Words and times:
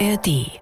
ARD. 0.00 0.60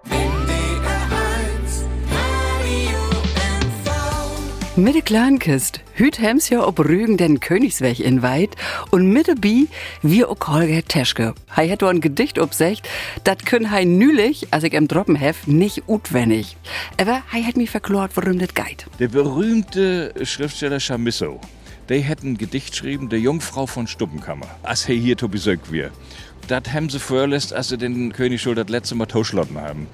Mit 4.77 4.95
der 4.95 5.03
Kleinkist, 5.03 5.81
hüt 5.95 6.19
hems 6.19 6.51
ja 6.51 6.67
ob 6.67 6.81
Rügen 6.81 7.17
den 7.17 7.41
Königsweg 7.41 8.01
in 8.01 8.21
Weit 8.23 8.57
und 8.91 9.09
mit 9.11 9.29
dabei 9.29 9.67
wir 10.03 10.29
auch 10.29 10.49
Holger 10.49 10.83
Teschke. 10.83 11.35
Hei 11.57 11.69
hat 11.71 11.83
ein 11.83 12.01
Gedicht 12.01 12.39
obsecht, 12.39 12.87
dat 13.25 13.47
könn 13.47 13.71
hei 13.71 13.85
nülich, 13.85 14.49
als 14.51 14.65
ich 14.65 14.75
im 14.75 14.89
Droppen 14.89 15.17
hef, 15.17 15.47
nicht 15.47 15.85
utwendig. 15.87 16.57
Aber 17.01 17.23
hei 17.33 17.43
hat 17.43 17.57
mir 17.57 17.69
verklort, 17.69 18.13
worum 18.17 18.39
das 18.39 18.53
geht. 18.53 18.87
Der 18.99 19.09
berühmte 19.09 20.13
Schriftsteller 20.25 20.81
Chamisso, 20.81 21.41
der 21.89 22.01
hätte 22.01 22.27
ein 22.27 22.37
Gedicht 22.37 22.73
geschrieben, 22.73 23.09
der 23.09 23.21
Jungfrau 23.21 23.67
von 23.67 23.87
Stuppenkammer, 23.87 24.47
als 24.63 24.89
er 24.89 24.95
hier 24.95 25.17
zu 25.17 25.29
Besuch 25.29 25.71
wir. 25.71 25.91
Das 26.53 26.71
haben 26.71 26.91
sie 26.91 26.99
vorlässt, 26.99 27.55
als 27.55 27.69
sie 27.69 27.79
den 27.79 28.13
König 28.13 28.43
schon 28.43 28.57
das 28.57 28.69
letzte 28.69 28.95
Mal 28.95 29.07
totschlotten 29.07 29.59
haben. 29.59 29.87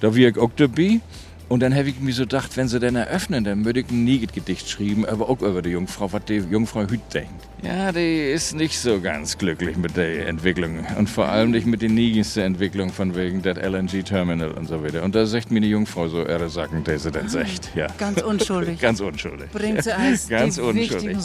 Da 0.00 0.14
wir 0.14 0.30
dabei. 0.54 1.00
Und 1.48 1.60
dann 1.60 1.74
habe 1.74 1.88
ich 1.88 2.00
mir 2.00 2.12
so 2.12 2.22
gedacht, 2.22 2.56
wenn 2.56 2.68
sie 2.68 2.78
den 2.78 2.96
eröffnen, 2.96 3.44
dann 3.44 3.64
würde 3.64 3.80
ich 3.80 3.90
ein 3.90 4.04
Niget-Gedicht 4.04 4.68
schreiben, 4.68 5.06
aber 5.06 5.28
auch 5.28 5.40
über 5.40 5.62
die 5.62 5.70
Jungfrau, 5.70 6.12
was 6.12 6.24
die 6.24 6.36
Jungfrau 6.36 6.82
Hüt 6.82 7.00
denkt. 7.12 7.48
Ja, 7.62 7.90
die 7.90 8.30
ist 8.30 8.54
nicht 8.54 8.78
so 8.78 9.00
ganz 9.00 9.38
glücklich 9.38 9.76
mit 9.76 9.96
der 9.96 10.28
Entwicklung. 10.28 10.84
Und 10.96 11.08
vor 11.08 11.26
allem 11.26 11.50
nicht 11.50 11.66
mit 11.66 11.82
der 11.82 11.88
niegendsten 11.88 12.42
Entwicklung 12.42 12.92
von 12.92 13.16
wegen 13.16 13.42
der 13.42 13.56
LNG-Terminal 13.56 14.52
und 14.52 14.68
so 14.68 14.82
weiter. 14.82 15.02
Und 15.02 15.14
da 15.14 15.26
sagt 15.26 15.50
mir 15.50 15.60
die 15.60 15.70
Jungfrau 15.70 16.08
so 16.08 16.24
irre 16.24 16.48
Sachen, 16.50 16.84
die 16.84 16.98
sie 16.98 17.10
dann 17.10 17.28
sagt. 17.28 17.74
Ja. 17.74 17.86
Ganz 17.98 18.22
unschuldig. 18.22 18.78
ganz 18.80 19.00
unschuldig. 19.00 19.50
Bringt 19.50 19.82
sie 19.82 19.92
als 19.96 20.28
Ganz 20.28 20.56
die 20.56 20.60
unschuldig. 20.60 21.16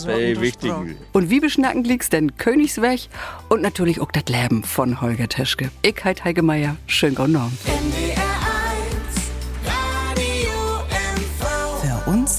wichtigen 0.42 0.54
wichtigen. 0.64 0.96
Und 1.12 1.30
wie 1.30 1.40
beschnacken 1.40 1.84
liegt's 1.84 2.10
denn 2.10 2.38
Königsweg 2.38 3.08
und 3.50 3.62
natürlich 3.62 4.00
auch 4.00 4.12
das 4.12 4.26
Leben 4.28 4.64
von 4.64 5.02
Holger 5.02 5.28
Teschke. 5.28 5.72
Ich 5.82 6.04
heit 6.04 6.24
Heike 6.24 6.42
Meier. 6.42 6.78
Schön 6.88 7.16
genommen. 7.16 7.58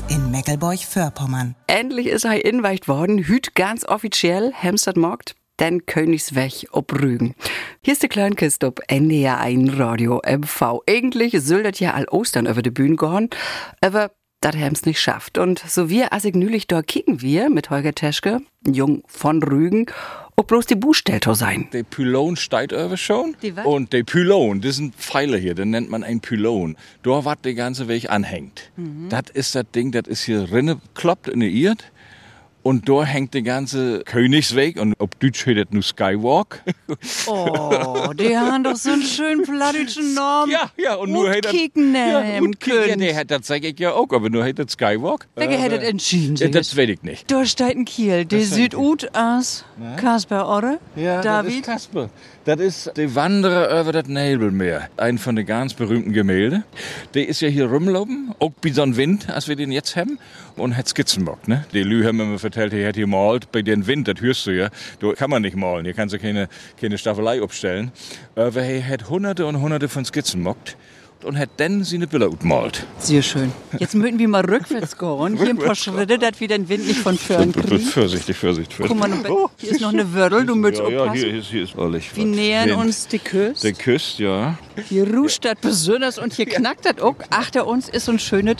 In 0.08 0.30
Meckelburg-Vorpommern. 0.30 1.54
Endlich 1.66 2.06
ist 2.06 2.24
er 2.24 2.44
inweicht 2.44 2.88
worden, 2.88 3.18
hüt 3.18 3.54
ganz 3.54 3.84
offiziell, 3.84 4.52
Hemstad 4.52 4.96
Markt, 4.96 5.34
den 5.60 5.86
Königsweg 5.86 6.66
ob 6.72 6.92
Rügen. 6.92 7.34
Hier 7.82 7.92
ist 7.92 8.02
die 8.02 8.08
Kleinkiste 8.08 8.66
ob 8.66 8.80
NDR 8.88 9.40
1 9.40 9.78
Radio 9.78 10.20
MV. 10.26 10.80
Eigentlich 10.88 11.40
soll 11.40 11.62
das 11.62 11.78
ja 11.80 11.94
all 11.94 12.06
Ostern 12.08 12.46
über 12.46 12.62
die 12.62 12.70
Bühne 12.70 12.96
gehen, 12.96 13.30
aber 13.80 14.10
das 14.44 14.56
haben's 14.56 14.84
nicht 14.84 15.00
schafft. 15.00 15.38
Und 15.38 15.58
so 15.58 15.88
wir, 15.88 16.12
als 16.12 16.24
ich 16.24 16.34
nülich 16.34 16.66
dort 16.66 16.86
kicken 16.86 17.22
wir 17.22 17.48
mit 17.48 17.70
Holger 17.70 17.94
Teschke, 17.94 18.40
jung 18.66 19.02
von 19.06 19.42
Rügen, 19.42 19.86
ob 20.36 20.48
bloß 20.48 20.66
die 20.66 20.74
Buchstelto 20.74 21.34
sein. 21.34 21.68
Der 21.72 21.84
Pylon 21.84 22.36
steigt 22.36 22.72
über 22.72 22.96
schon. 22.96 23.36
Die 23.42 23.56
was? 23.56 23.64
Und 23.64 23.92
der 23.92 24.02
Pylon, 24.02 24.60
das 24.60 24.76
sind 24.76 24.94
Pfeiler 24.96 25.38
hier, 25.38 25.54
den 25.54 25.70
nennt 25.70 25.90
man 25.90 26.02
ein 26.02 26.20
Pylon. 26.20 26.76
Da 27.02 27.24
was 27.24 27.40
der 27.42 27.54
ganze 27.54 27.88
Weg 27.88 28.10
anhängt. 28.10 28.70
Mhm. 28.76 29.08
Das 29.08 29.24
ist 29.32 29.54
das 29.54 29.64
Ding, 29.74 29.92
das 29.92 30.06
ist 30.08 30.24
hier 30.24 30.50
rinne 30.50 30.80
kloppt 30.94 31.28
in 31.28 31.40
der 31.40 31.48
Irt. 31.50 31.84
Und 32.64 32.88
da 32.88 33.04
hängt 33.04 33.34
der 33.34 33.42
ganze 33.42 34.00
Königsweg 34.06 34.80
und 34.80 34.94
ob 34.98 35.20
Deutsch 35.20 35.44
heißt 35.46 35.58
das 35.58 35.66
nur 35.70 35.82
Skywalk. 35.82 36.62
Oh, 37.26 38.12
die 38.14 38.36
haben 38.36 38.64
doch 38.64 38.76
so 38.76 38.90
einen 38.90 39.02
schönen 39.02 39.42
plattischen 39.42 40.14
Namen. 40.14 40.50
ja, 40.50 40.70
ja, 40.76 40.94
und 40.94 41.10
nur 41.10 41.30
kicken 41.30 41.94
Ja, 41.94 42.38
und 42.40 42.60
kicken, 42.60 42.88
ja, 42.88 42.96
der 42.96 43.16
hat 43.16 43.30
das 43.30 43.46
sag 43.46 43.64
ich 43.64 43.78
ja 43.78 43.92
auch, 43.92 44.10
aber 44.10 44.30
nur 44.30 44.50
das 44.52 44.72
Skywalk. 44.72 45.26
Wer 45.34 45.48
hätte 45.50 45.78
das 45.78 45.88
entschieden? 45.88 46.36
Ja, 46.36 46.46
sich? 46.46 46.50
das 46.52 46.76
weiß 46.76 46.88
ich 46.88 47.02
nicht. 47.02 47.32
Ein 47.62 47.84
Kiel, 47.84 48.24
der 48.24 48.40
sieht 48.40 48.74
ein 48.74 48.80
ut 48.80 49.14
aus 49.14 49.64
Kasper, 49.96 50.56
oder? 50.56 50.78
Ja, 50.96 51.20
das 51.20 51.46
ist 51.46 51.52
David? 51.54 51.64
Kasper. 51.64 52.10
Das 52.44 52.60
ist 52.60 52.92
der 52.96 53.14
Wanderer 53.14 53.80
über 53.80 53.92
das 53.92 54.06
Nebelmeer. 54.06 54.88
Ein 54.98 55.16
von 55.16 55.34
den 55.34 55.46
ganz 55.46 55.72
berühmten 55.72 56.12
Gemälde. 56.12 56.62
Der 57.14 57.26
ist 57.26 57.40
ja 57.40 57.48
hier 57.48 57.66
rumlaufen, 57.70 58.34
auch 58.38 58.50
bei 58.62 58.70
so 58.70 58.82
einem 58.82 58.96
Wind, 58.96 59.30
als 59.30 59.48
wir 59.48 59.56
den 59.56 59.72
jetzt 59.72 59.96
haben. 59.96 60.18
Und 60.56 60.76
hat 60.76 60.86
Skizzen 60.86 61.24
gemacht, 61.24 61.48
ne? 61.48 61.64
Die 61.72 61.82
Lü 61.82 62.04
haben 62.04 62.18
mir 62.18 62.38
er 62.56 62.88
hat 62.88 62.96
hier 62.96 63.06
malt 63.06 63.50
bei 63.52 63.62
dem 63.62 63.86
Wind, 63.86 64.08
das 64.08 64.20
hörst 64.20 64.46
du 64.46 64.50
ja. 64.52 64.68
Da 65.00 65.12
kann 65.12 65.30
man 65.30 65.42
nicht 65.42 65.56
malen, 65.56 65.84
hier 65.84 65.94
kannst 65.94 66.14
du 66.14 66.18
keine, 66.18 66.48
keine 66.80 66.98
Staffelei 66.98 67.42
aufstellen. 67.42 67.92
Aber 68.36 68.62
er 68.62 68.86
hat 68.86 69.08
hunderte 69.08 69.46
und 69.46 69.60
hunderte 69.60 69.88
von 69.88 70.04
Skizzen 70.04 70.40
gemacht 70.40 70.76
und 71.24 71.38
hat 71.38 71.50
dann 71.56 71.84
seine 71.84 72.06
Bilder 72.06 72.30
gemalt. 72.30 72.86
Sehr 72.98 73.22
schön. 73.22 73.52
Jetzt 73.78 73.94
möchten 73.94 74.18
wir 74.18 74.28
mal 74.28 74.44
rückwärts 74.44 74.96
gehen. 74.96 75.36
Hier 75.36 75.48
ein 75.48 75.58
paar 75.58 75.74
Schritte, 75.74 76.18
dass 76.18 76.40
wir 76.40 76.48
den 76.48 76.68
Wind 76.68 76.86
nicht 76.86 77.00
von 77.00 77.16
vorn 77.16 77.52
kriegen. 77.52 77.80
Vorsichtig, 77.80 78.36
vorsichtig, 78.36 78.76
vorsichtig. 78.76 78.86
Guck 78.86 78.98
mal, 78.98 79.48
hier 79.56 79.70
ist 79.70 79.80
noch 79.80 79.92
eine 79.92 80.12
Wördel, 80.12 80.46
du 80.46 80.54
möchtest 80.54 80.88
ja, 80.88 81.06
ja, 81.06 81.12
hier 81.12 81.34
ist, 81.34 81.46
hier 81.46 81.62
ist 81.64 81.76
ehrlich. 81.76 82.14
Wir 82.14 82.24
was. 82.24 82.36
nähern 82.36 82.68
Wind. 82.70 82.78
uns 82.78 83.08
die 83.08 83.18
Küste. 83.18 83.68
Der 83.68 83.72
küsst, 83.76 84.18
ja. 84.18 84.58
Hier 84.88 85.12
ruscht 85.14 85.44
das 85.44 85.54
besonders 85.60 86.18
und 86.18 86.32
hier 86.32 86.46
knackt 86.46 86.84
das 86.84 87.00
auch. 87.00 87.16
Achter 87.30 87.66
uns 87.66 87.88
ist 87.88 88.06
so 88.06 88.12
ein 88.12 88.18
schönes 88.18 88.56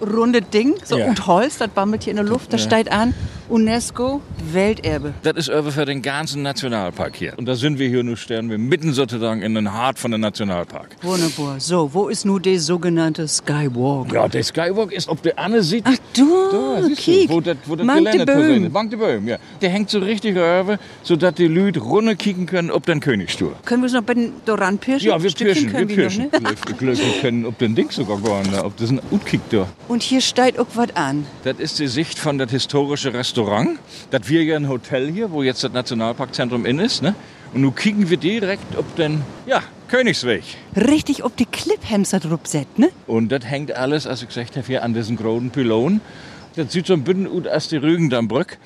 runde 0.00 0.42
Ding, 0.42 0.74
so 0.84 0.96
und 0.96 1.26
Holz, 1.26 1.58
das 1.58 1.68
bammelt 1.68 2.04
hier 2.04 2.12
in 2.12 2.16
der 2.16 2.24
Luft, 2.24 2.52
das 2.52 2.62
steht 2.62 2.90
an 2.92 3.14
UNESCO 3.48 4.20
Welterbe. 4.52 5.14
Das 5.22 5.36
ist 5.36 5.48
über 5.48 5.72
für 5.72 5.86
den 5.86 6.02
ganzen 6.02 6.42
Nationalpark 6.42 7.16
hier. 7.16 7.32
Und 7.36 7.46
da 7.46 7.54
sind 7.54 7.78
wir 7.78 7.88
hier 7.88 8.02
nur 8.04 8.16
stehen 8.16 8.50
wir 8.50 8.58
mitten 8.58 8.92
sozusagen 8.92 9.40
in 9.42 9.54
den 9.54 9.72
Hart 9.72 9.98
von 9.98 10.10
dem 10.10 10.20
Nationalpark. 10.20 10.96
Wunderbar. 11.02 11.58
So, 11.58 11.92
wo 11.92 12.08
ist 12.08 12.26
nun 12.26 12.42
der 12.42 12.60
sogenannte 12.60 13.26
Skywalk? 13.26 14.12
Ja, 14.12 14.28
der 14.28 14.42
Skywalk 14.42 14.92
ist, 14.92 15.08
ob 15.08 15.22
der 15.22 15.38
Anne 15.38 15.62
sieht. 15.62 15.84
Ach 15.86 15.96
du, 16.14 16.50
da, 16.52 16.82
siehst 16.82 17.00
kiek. 17.00 17.28
du, 17.28 17.34
wo 17.34 17.40
das, 17.40 17.56
wo 17.64 17.76
das 17.76 17.86
Mank 17.86 18.04
de 18.04 18.12
Gelände 18.12 18.32
Böhm. 18.32 18.46
sehen 18.46 18.64
ist. 18.66 18.72
Mank 18.72 18.90
de 18.90 18.98
Böhm, 18.98 19.28
ja. 19.28 19.38
Der 19.60 19.70
hängt 19.70 19.90
so 19.90 19.98
richtig 19.98 20.32
über, 20.32 20.78
sodass 21.02 21.34
die 21.34 21.48
Leute 21.48 21.80
runter 21.80 22.14
kicken 22.14 22.46
können, 22.46 22.70
ob 22.70 22.84
den 22.84 23.00
Königsstuhl. 23.00 23.52
Können 23.64 23.82
wir 23.82 23.86
uns 23.86 23.94
noch 23.94 24.02
bei 24.02 24.14
den 24.14 24.34
Doran 24.44 24.78
pirschen? 24.78 25.08
Ja, 25.08 25.22
wir 25.22 25.30
pirschen, 25.30 25.57
wir 25.64 25.70
können 25.72 25.88
wir 25.88 25.96
noch, 25.96 26.02
pirschen. 26.02 26.24
ne? 26.24 26.98
Wir 26.98 27.20
können, 27.20 27.46
ob 27.46 27.58
den 27.58 27.74
Ding 27.74 27.90
sogar 27.90 28.18
gehen, 28.18 28.54
ob 28.54 28.76
das 28.76 28.90
ein 28.90 29.00
Utkick 29.10 29.40
da. 29.50 29.66
Und 29.88 30.02
hier 30.02 30.20
steht 30.20 30.58
auch 30.58 30.66
was 30.74 30.94
an. 30.96 31.26
Das 31.44 31.58
ist 31.58 31.78
die 31.78 31.88
Sicht 31.88 32.18
von 32.18 32.38
das 32.38 32.50
historische 32.50 33.12
Restaurant. 33.12 33.78
Das 34.10 34.28
wir 34.28 34.42
ja 34.44 34.56
ein 34.56 34.68
Hotel 34.68 35.10
hier, 35.10 35.30
wo 35.30 35.42
jetzt 35.42 35.64
das 35.64 35.72
Nationalparkzentrum 35.72 36.66
in 36.66 36.78
ist, 36.78 37.02
ne? 37.02 37.14
Und 37.54 37.62
nun 37.62 37.74
kicken 37.74 38.10
wir 38.10 38.18
direkt 38.18 38.76
ob 38.76 38.94
den, 38.96 39.22
ja, 39.46 39.62
Königsweg. 39.88 40.42
Richtig 40.76 41.24
ob 41.24 41.34
die 41.36 41.46
Cliphemser 41.46 42.20
drauf 42.20 42.40
set, 42.44 42.78
ne? 42.78 42.90
Und 43.06 43.30
das 43.32 43.44
hängt 43.46 43.72
alles, 43.72 44.06
als 44.06 44.20
ich 44.22 44.28
gesagt 44.28 44.56
habe, 44.56 44.66
hier 44.66 44.82
an 44.82 44.92
diesen 44.92 45.16
großen 45.16 45.50
Pylon. 45.50 46.00
Das 46.56 46.72
sieht 46.72 46.86
so 46.86 46.92
ein 46.92 47.04
bisschen 47.04 47.26
aus 47.26 47.46
als 47.46 47.68
die 47.68 47.76
Rügendammbrück. 47.78 48.58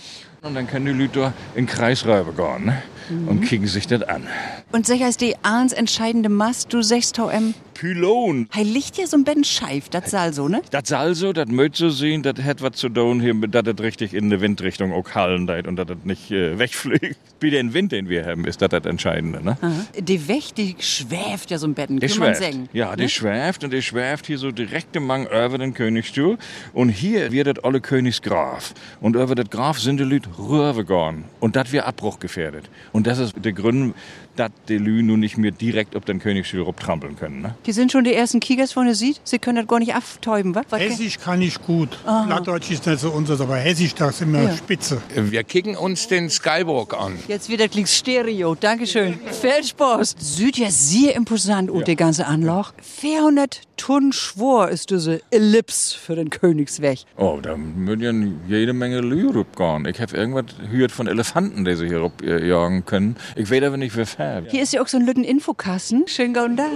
Und 0.42 0.54
dann 0.56 0.66
können 0.66 0.86
die 0.86 0.92
Leute 0.92 1.32
in 1.54 1.66
Kreisräume 1.66 2.32
gehen 2.32 2.64
ne? 2.64 2.82
Und 3.09 3.43
kicken 3.43 3.67
sich 3.67 3.87
das 3.87 4.03
an. 4.03 4.27
Und 4.73 4.87
sicher 4.87 5.09
ist 5.09 5.21
die 5.21 5.35
eins 5.43 5.73
entscheidende 5.73 6.29
Mast, 6.29 6.73
du 6.73 6.83
sagst 6.83 7.19
em. 7.19 7.55
Pylon. 7.75 8.49
Hei 8.55 8.63
liegt 8.63 8.97
ja 8.97 9.07
so 9.07 9.17
ein 9.17 9.25
bisschen 9.25 9.45
scheif, 9.45 9.89
das 9.89 10.11
soll 10.11 10.33
so, 10.33 10.47
ne? 10.47 10.63
Das 10.71 10.89
soll 10.89 11.15
so, 11.15 11.33
das 11.33 11.49
möcht 11.49 11.77
so 11.77 11.91
sehen, 11.91 12.23
das 12.23 12.37
hat 12.43 12.63
was 12.63 12.77
zu 12.77 12.89
tun 12.89 13.21
hier, 13.21 13.35
dass 13.35 13.65
das 13.65 13.81
richtig 13.81 14.15
in 14.15 14.31
die 14.31 14.41
Windrichtung 14.41 14.93
auch 14.93 15.11
hallen 15.15 15.49
und 15.67 15.77
dass 15.77 15.87
das 15.87 15.97
nicht 16.05 16.31
äh, 16.31 16.59
wegfliegt. 16.59 17.17
Wie 17.41 17.51
den 17.51 17.75
Wind, 17.75 17.91
den 17.91 18.09
wir 18.09 18.25
haben, 18.25 18.45
ist 18.45 18.63
das 18.63 18.69
das 18.69 18.85
Entscheidende. 18.85 19.43
Ne? 19.45 19.57
Die 19.99 20.29
Weg, 20.29 20.55
die 20.55 20.77
schwäft 20.79 21.51
ja 21.51 21.59
so 21.59 21.67
ein 21.67 21.75
Betten, 21.75 21.99
Die 21.99 22.07
kann 22.07 22.19
man 22.19 22.34
sagen. 22.37 22.69
Ja, 22.73 22.95
die 22.95 23.03
ne? 23.03 23.09
schwäft 23.09 23.65
und 23.65 23.73
die 23.73 23.83
schwäft 23.83 24.27
hier 24.27 24.39
so 24.39 24.53
direkt 24.53 24.95
im 24.95 25.07
Mang 25.07 25.27
über 25.27 25.59
den 25.59 25.75
Königsstuhl. 25.75 26.39
Und 26.73 26.91
hier 26.91 27.33
wird 27.33 27.49
das 27.49 27.65
alle 27.65 27.81
Königsgraf. 27.81 28.75
Und 29.01 29.17
über 29.17 29.34
das 29.34 29.51
Graf 29.51 29.81
sind 29.81 29.99
die 29.99 30.05
Leute 30.05 30.29
rübergegangen. 30.39 31.25
Und 31.41 31.57
das 31.57 31.73
wird 31.73 31.84
Abbruch 31.84 32.21
gefährdet. 32.21 32.71
Und 32.92 33.06
das 33.06 33.19
ist 33.19 33.34
der 33.42 33.53
Grund, 33.53 33.94
dass 34.37 34.50
die 34.69 34.78
Leute 34.78 35.03
nun 35.03 35.20
nicht 35.20 35.37
mehr 35.38 35.50
direkt 35.50 35.94
auf 35.97 36.04
den 36.04 36.19
Königsstuhl 36.19 36.65
trampeln 36.78 37.16
können. 37.16 37.43
Ne? 37.43 37.54
Hier 37.65 37.75
sind 37.75 37.93
schon 37.93 38.04
die 38.04 38.15
ersten 38.15 38.41
Kiegers, 38.41 38.76
wo 38.76 38.82
ihr 38.82 38.94
sieht. 38.94 39.20
Sie 39.25 39.38
können 39.38 39.56
das 39.56 39.66
gar 39.66 39.78
nicht 39.78 39.94
abtäuben, 39.94 40.54
wa? 40.54 40.62
Was? 40.70 40.81
Hessisch 40.81 41.19
kann 41.19 41.43
ich 41.43 41.60
gut. 41.62 41.91
Plattdeutsch 42.04 42.71
ist 42.71 42.87
nicht 42.87 43.00
so 43.00 43.10
unseres, 43.10 43.41
aber 43.41 43.56
Hessisch, 43.56 43.94
das 43.94 44.16
ist 44.16 44.22
immer 44.22 44.42
Ja. 44.42 44.56
spitze. 44.56 45.00
Wir 45.15 45.44
kicken 45.44 45.76
uns 45.76 46.09
den 46.09 46.31
Skywalk 46.31 46.94
an. 46.98 47.19
Jetzt 47.28 47.48
wieder 47.48 47.69
klingt 47.69 47.88
Stereo. 47.88 48.54
Dankeschön. 48.54 49.19
Viel 49.41 49.65
Spaß. 49.65 50.16
Sieht 50.18 50.59
ja 50.59 50.71
sehr 50.71 51.15
imposant 51.15 51.71
aus, 51.71 51.84
die 51.84 51.97
ganze 51.97 52.27
Anlage. 52.27 52.68
400 52.83 53.60
Tonnen 53.77 54.12
Schwor 54.12 54.68
ist 54.68 54.91
diese 54.91 55.21
Ellipse 55.30 55.98
für 55.98 56.15
den 56.15 56.30
Königsweg. 56.30 57.01
Oh, 57.16 57.41
da 57.42 57.57
müssen 57.57 58.01
ja 58.48 58.57
jede 58.57 58.72
Menge 58.72 59.01
Lüge 59.01 59.34
rübergehen. 59.34 59.86
Ich 59.86 60.01
habe 60.01 60.16
irgendwas 60.16 60.45
gehört 60.71 60.92
von 60.92 61.09
Elefanten, 61.09 61.65
die 61.65 61.74
sie 61.74 61.89
hier 61.89 62.12
jagen 62.47 62.84
können. 62.84 63.16
Ich 63.34 63.51
weiß 63.51 63.62
aber 63.65 63.77
nicht, 63.77 63.97
wer 63.97 64.07
fährt. 64.22 64.51
Hier 64.51 64.63
ist 64.63 64.72
ja 64.72 64.83
auch 64.83 64.89
so 64.89 64.97
ein 64.98 65.04
lütten 65.07 65.24
Infokasten. 65.24 66.07
Schönen 66.09 66.34
guten 66.34 66.57
Tag. 66.57 66.69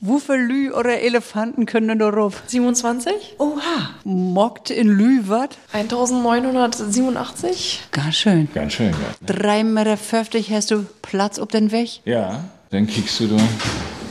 Wo 0.00 0.18
für 0.18 0.36
Lü 0.36 0.70
oder 0.72 1.00
Elefanten 1.00 1.66
können 1.66 1.88
denn 1.88 1.98
da 1.98 2.08
rauf? 2.08 2.42
27, 2.46 3.34
Oha. 3.38 3.90
Mockt 4.04 4.70
in 4.70 4.86
Lü 4.88 5.22
wat? 5.26 5.58
1987. 5.72 7.80
Gar 7.90 8.12
schön. 8.12 8.48
Ganz 8.54 8.74
schön, 8.74 8.90
ja. 8.90 8.96
Drei 9.26 9.64
Meter 9.64 9.96
50 9.96 10.52
hast 10.52 10.70
du 10.70 10.86
Platz 11.02 11.38
auf 11.40 11.48
den 11.48 11.72
Weg. 11.72 12.00
Ja, 12.04 12.44
dann 12.70 12.86
kickst 12.86 13.18
du 13.20 13.26
da 13.26 13.36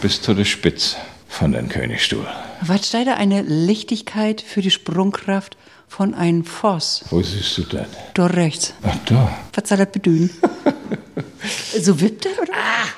bis 0.02 0.22
zu 0.22 0.34
der 0.34 0.44
Spitze 0.46 0.98
von 1.30 1.54
den 1.54 1.70
Königsstuhl. 1.70 2.26
Was 2.62 2.88
steht 2.88 3.08
da? 3.08 3.14
Eine 3.14 3.42
Lichtigkeit 3.44 4.42
für 4.42 4.62
die 4.62 4.72
Sprungkraft 4.72 5.56
von 5.88 6.14
einem 6.14 6.44
Voss. 6.44 7.06
Wo 7.10 7.22
siehst 7.22 7.58
du 7.58 7.64
das? 7.64 7.88
Da 8.14 8.26
rechts. 8.26 8.74
Ach 8.84 8.98
da. 9.06 9.34
Was 9.54 9.70
soll 9.70 9.78
das 9.78 9.90
bedeuten? 9.92 10.30
So 11.80 12.00
wippt 12.02 12.26
er, 12.26 12.42
oder? 12.42 12.54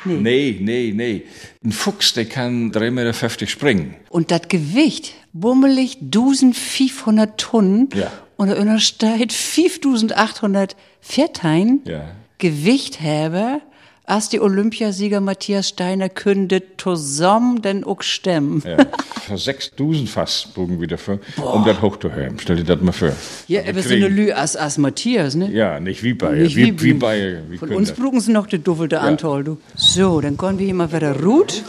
Nee, 0.06 0.58
nee, 0.60 0.92
nee. 0.96 1.24
Ein 1.64 1.72
Fuchs, 1.72 2.14
der 2.14 2.26
kann 2.26 2.72
3,50 2.72 2.92
Meter 2.92 3.48
springen. 3.48 3.96
Und 4.10 4.32
das 4.32 4.48
Gewicht, 4.48 5.14
bummelig 5.34 5.98
1500 6.02 7.40
Tonnen. 7.40 7.90
Ja. 7.94 8.12
Und 8.38 8.50
da 8.50 8.80
steht 8.80 9.34
5800 9.34 10.76
Viertein. 11.02 11.82
Ja. 11.86 12.12
Gewicht 12.40 13.02
habe, 13.02 13.62
als 14.10 14.30
die 14.30 14.40
Olympiasieger 14.42 15.22
Matthias 15.22 15.70
Steiner 15.70 16.10
kündet 16.10 16.82
zusammen 16.82 17.62
den 17.62 17.84
auch 17.84 18.02
stemmen. 18.02 18.64
Ja. 18.66 18.78
Für 19.22 19.38
6000 19.38 20.10
fast 20.10 20.54
bogen 20.56 20.82
wieder 20.82 20.98
für, 20.98 21.20
um 21.38 21.64
das 21.66 21.82
hochzuheben. 21.82 22.38
Stell 22.40 22.56
dir 22.58 22.64
das 22.64 22.82
mal 22.82 22.92
vor. 22.92 23.12
Ja, 23.48 23.64
Wir 23.64 23.70
aber 23.70 23.82
so 23.84 23.94
eine 23.94 24.08
Lü 24.08 24.32
als, 24.32 24.56
als 24.56 24.78
Matthias, 24.78 25.36
ne? 25.36 25.52
Ja, 25.52 25.80
nicht 25.80 26.02
wie 26.04 26.14
bei, 26.14 26.32
Nicht 26.32 26.56
wie, 26.56 26.66
wie- 26.80 26.82
wie, 26.82 26.94
bei, 26.94 27.42
wie 27.50 27.58
Von 27.58 27.68
können 27.70 27.80
uns 27.80 27.92
brugen 27.92 28.20
sie 28.20 28.32
noch 28.32 28.48
die 28.48 28.60
duffelte 28.60 29.00
Anteil, 29.00 29.44
du. 29.44 29.58
So, 29.76 30.22
dann 30.22 30.38
kommen 30.38 30.58
wir 30.60 30.66
hier 30.66 30.76
mal 30.76 30.92
wieder 30.92 31.22
Rut. 31.22 31.64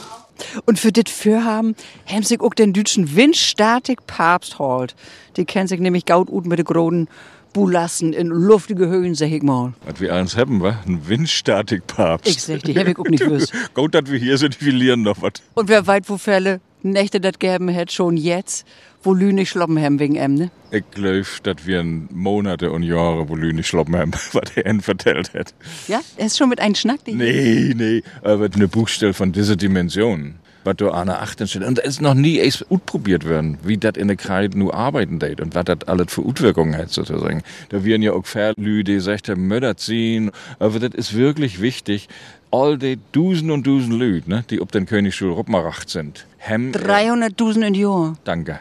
Und 0.65 0.79
für 0.79 0.91
dit 0.91 1.11
Vorhaben 1.11 1.75
haben 2.07 2.23
sich 2.23 2.41
auch 2.41 2.55
den 2.55 2.73
deutschen 2.73 3.15
Windstatik 3.15 4.07
Papst 4.07 4.59
holt. 4.59 4.95
Die 5.37 5.45
kennt 5.45 5.69
sich 5.69 5.81
nämlich 5.81 6.07
gaut 6.07 6.29
gut 6.29 6.47
mit 6.47 6.59
den 6.59 6.65
großen 6.65 7.09
Bulassen 7.53 8.13
in 8.13 8.29
luftige 8.29 8.89
Höhen, 8.89 9.15
sag 9.15 9.31
ich 9.31 9.43
mal. 9.43 9.73
Was 9.85 10.01
wir 10.01 10.15
eins 10.15 10.37
haben, 10.37 10.61
wa? 10.61 10.79
Ein 10.87 11.09
Windstatikpapst. 11.09 12.29
Ich 12.29 12.43
sag, 12.43 12.63
die 12.63 12.79
hab 12.79 12.87
ich 12.87 12.99
auch 12.99 13.05
nicht 13.05 13.25
gewusst. 13.25 13.53
Gut, 13.75 13.95
dass 13.95 14.11
wir 14.11 14.19
hier 14.19 14.39
sind, 14.39 14.65
wir 14.65 14.73
lernen 14.73 15.03
noch 15.03 15.21
was. 15.23 15.33
Und 15.55 15.69
wer 15.69 15.87
weit 15.87 16.09
wo 16.09 16.17
Fälle 16.17 16.61
Nächte 16.83 17.21
dat 17.21 17.41
geben 17.41 17.69
hätt, 17.69 17.93
schon 17.93 18.17
jetzt, 18.17 18.67
wo 19.03 19.13
Lü 19.13 19.33
nicht 19.33 19.51
schloppen 19.51 19.79
haben 19.79 19.99
wegen 19.99 20.17
em, 20.17 20.35
ne? 20.35 20.51
Ich 20.71 20.85
glaube, 20.93 21.27
dass 21.43 21.67
wir 21.67 21.83
Monate 21.83 22.71
und 22.71 22.85
Jahre, 22.85 23.29
wo 23.29 23.37
Lü 23.37 23.53
nicht 23.53 23.67
schloppen 23.67 23.97
haben, 23.97 24.13
was 24.33 24.57
er 24.57 24.67
ihnen 24.67 24.81
vertellt 24.81 25.35
hat. 25.35 25.55
Ja, 25.89 26.01
er 26.17 26.27
ist 26.27 26.39
schon 26.39 26.49
mit 26.49 26.61
einem 26.61 26.75
Schnack, 26.75 27.05
die 27.05 27.13
Nee, 27.13 27.75
nee, 27.77 28.03
aber 28.23 28.49
eine 28.55 28.69
Buchstelle 28.69 29.13
von 29.13 29.33
dieser 29.33 29.57
Dimension. 29.57 30.37
Was 30.65 30.77
du 30.77 30.91
an 30.91 31.07
der 31.07 31.23
Achten 31.23 31.49
steht. 31.49 31.65
Und 31.65 31.79
es 31.79 31.87
ist 31.87 32.01
noch 32.03 32.15
nie 32.15 32.37
erst 32.37 32.71
ausprobiert 32.71 33.27
worden, 33.27 33.59
wie 33.63 33.79
das 33.79 33.97
in 33.97 34.09
der 34.09 34.17
Kreide 34.17 34.59
nur 34.59 34.75
arbeiten 34.75 35.19
geht 35.19 35.41
und 35.41 35.55
was 35.55 35.65
das 35.65 35.85
alles 35.87 36.13
für 36.13 36.23
Auswirkungen 36.23 36.77
hat, 36.77 36.91
sozusagen. 36.91 37.43
Da 37.71 37.83
werden 37.85 38.03
ja 38.03 38.13
auch 38.13 38.25
Pferdlü, 38.25 38.85
die 38.85 39.01
sagt, 39.01 39.29
der 39.29 39.37
Mörder 39.37 39.77
ziehen. 39.77 40.31
Aber 40.59 40.79
das 40.79 40.95
ist 40.95 41.15
wirklich 41.17 41.63
wichtig. 41.63 42.09
All 42.51 42.79
die 42.79 42.99
Dusen 43.13 43.51
und 43.51 43.67
Dusen 43.67 43.93
Lüd, 43.93 44.27
ne, 44.29 44.45
die 44.51 44.61
ob 44.61 44.73
den 44.73 44.85
Königsstuhl 44.85 45.33
Ruppmaracht 45.33 45.89
sind, 45.89 46.27
haben, 46.41 46.73
300.000 46.73 47.67
in 47.69 47.75
Jahr. 47.75 48.17
danke, 48.25 48.59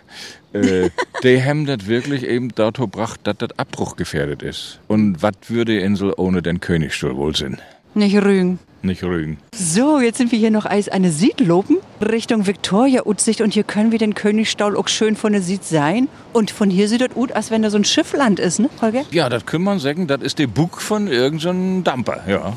äh, 0.54 0.90
die 1.24 1.44
haben 1.44 1.66
das 1.66 1.88
wirklich 1.88 2.24
eben 2.24 2.50
dazu 2.54 2.84
gebracht, 2.84 3.22
dass 3.24 3.38
das 3.40 3.58
Abbruch 3.58 3.96
gefährdet 3.96 4.44
ist. 4.44 4.80
Und 4.88 5.24
was 5.24 5.34
würde 5.48 5.74
die 5.74 5.80
Insel 5.80 6.14
ohne 6.16 6.44
den 6.44 6.60
Königsstuhl 6.60 7.16
wohl 7.18 7.36
sein? 7.36 7.60
Nicht 7.96 8.16
rügen. 8.18 8.60
Nicht 8.82 9.04
rügen. 9.04 9.38
So, 9.54 10.00
jetzt 10.00 10.18
sind 10.18 10.32
wir 10.32 10.40
hier 10.40 10.52
noch 10.52 10.66
als 10.66 10.88
eine 10.88 11.12
Siedlopen 11.12 11.78
Richtung 12.02 12.48
Victoria-Utsicht 12.48 13.42
und 13.42 13.54
hier 13.54 13.64
können 13.64 13.92
wir 13.92 14.00
den 14.00 14.16
Königstaul 14.16 14.78
auch 14.78 14.88
schön 14.88 15.16
von 15.16 15.34
der 15.34 15.42
Sied 15.42 15.66
sein. 15.66 16.08
Und 16.32 16.50
von 16.52 16.70
hier 16.70 16.88
sieht 16.88 17.02
das 17.02 17.16
ut, 17.16 17.34
als 17.34 17.52
wenn 17.52 17.62
da 17.62 17.70
so 17.70 17.78
ein 17.78 17.84
Schiffland 17.84 18.40
ist, 18.40 18.60
ne, 18.60 18.70
Holger? 18.82 19.04
Ja, 19.12 19.28
das 19.28 19.46
kann 19.46 19.64
man 19.64 19.80
sagen, 19.80 20.08
das 20.08 20.22
ist 20.22 20.40
der 20.40 20.48
Bug 20.48 20.82
von 20.82 21.08
irgendeinem 21.08 21.84
Damper, 21.84 22.24
ja. 22.28 22.54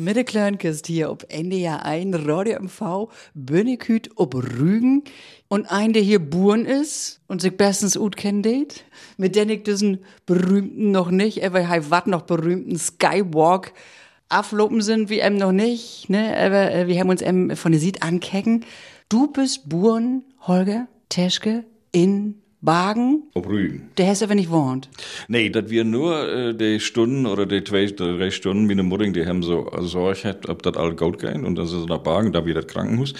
Mit 0.00 0.16
der 0.16 0.24
Kleinkist 0.24 0.86
hier 0.86 1.10
ob 1.10 1.26
NDR 1.28 1.84
1, 1.84 2.26
Radio 2.26 2.58
MV, 2.58 3.10
Bönneküt 3.34 4.08
ob 4.14 4.34
Rügen. 4.34 5.04
Und 5.48 5.70
ein, 5.70 5.92
der 5.92 6.00
hier 6.00 6.18
Buren 6.20 6.64
ist 6.64 7.20
und 7.28 7.42
sich 7.42 7.54
bestens 7.54 7.98
gut 7.98 8.16
kennt, 8.16 8.48
mit 9.18 9.36
den 9.36 9.50
ich 9.50 9.62
diesen 9.62 9.98
berühmten 10.24 10.90
noch 10.90 11.10
nicht, 11.10 11.44
aber 11.44 11.68
hei 11.68 11.90
wat 11.90 12.06
noch 12.06 12.22
berühmten 12.22 12.78
Skywalk 12.78 13.74
aflopen 14.30 14.80
sind, 14.80 15.10
wie 15.10 15.18
em 15.18 15.36
noch 15.36 15.52
nicht, 15.52 16.08
ne, 16.08 16.34
aber 16.34 16.72
äh, 16.72 16.86
wir 16.86 16.98
haben 16.98 17.10
uns 17.10 17.20
em 17.20 17.54
von 17.54 17.72
der 17.72 17.80
Sied 17.80 18.02
ankecken. 18.02 18.64
Du 19.10 19.26
bist 19.26 19.68
Buren, 19.68 20.24
Holger, 20.46 20.88
Teschke, 21.10 21.66
in 21.92 22.40
Bagen, 22.62 23.22
Ob 23.34 23.48
Rügen. 23.48 23.90
der 23.96 24.08
hast 24.08 24.22
aber 24.22 24.34
nicht 24.34 24.50
wohnt. 24.50 24.88
Nee, 25.28 25.48
dass 25.48 25.70
wir 25.70 25.84
nur 25.84 26.28
äh, 26.28 26.54
die 26.54 26.78
Stunden 26.80 27.26
oder 27.26 27.46
die 27.46 27.64
zwei, 27.64 27.86
drei 27.86 28.30
Stunden, 28.30 28.66
meine 28.66 28.82
Mutter, 28.82 29.06
die 29.08 29.26
haben 29.26 29.42
so 29.42 29.70
Sorge 29.80 30.24
hat, 30.24 30.48
ob 30.48 30.62
das 30.62 30.76
alles 30.76 30.96
gut 30.98 31.18
geht. 31.18 31.36
Und 31.36 31.56
dann 31.56 31.66
sind 31.66 31.80
sie 31.82 31.86
nach 31.86 31.98
Bagen, 31.98 32.32
da 32.32 32.44
wieder 32.44 32.62
das 32.62 32.70
Krankenhaus. 32.72 33.14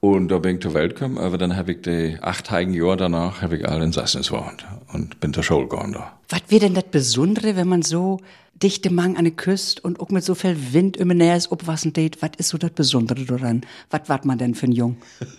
Und 0.00 0.28
da 0.28 0.38
bin 0.38 0.56
ich 0.56 0.62
zur 0.62 0.72
Welt 0.72 0.94
gekommen, 0.94 1.18
aber 1.18 1.36
dann 1.36 1.56
habe 1.56 1.72
ich 1.72 1.82
die 1.82 2.16
acht 2.22 2.50
heiligen 2.50 2.72
Jahre 2.72 2.96
danach, 2.96 3.42
habe 3.42 3.58
ich 3.58 3.68
alle 3.68 3.84
in 3.84 3.92
Sassnitz 3.92 4.28
gewohnt 4.30 4.64
und 4.94 5.20
bin 5.20 5.34
zur 5.34 5.42
Schule 5.42 5.68
gegangen 5.68 5.92
da. 5.92 6.18
Was 6.30 6.40
wäre 6.48 6.60
denn 6.62 6.74
das 6.74 6.84
Besondere, 6.84 7.54
wenn 7.54 7.68
man 7.68 7.82
so 7.82 8.18
dichte 8.54 8.90
Mang 8.90 9.18
an 9.18 9.24
der 9.24 9.34
Küste 9.34 9.82
und 9.82 10.00
auch 10.00 10.08
mit 10.08 10.24
so 10.24 10.34
viel 10.34 10.56
Wind 10.72 10.96
immer 10.96 11.12
näher 11.12 11.36
ist, 11.36 11.52
obwassen 11.52 11.92
date? 11.92 12.22
Was 12.22 12.30
ist 12.38 12.48
so 12.48 12.56
das 12.56 12.70
Besondere 12.70 13.26
daran? 13.26 13.60
Was 13.90 14.08
wart 14.08 14.24
man 14.24 14.38
denn 14.38 14.54
für 14.54 14.66
ein 14.68 14.72
Jung? 14.72 14.96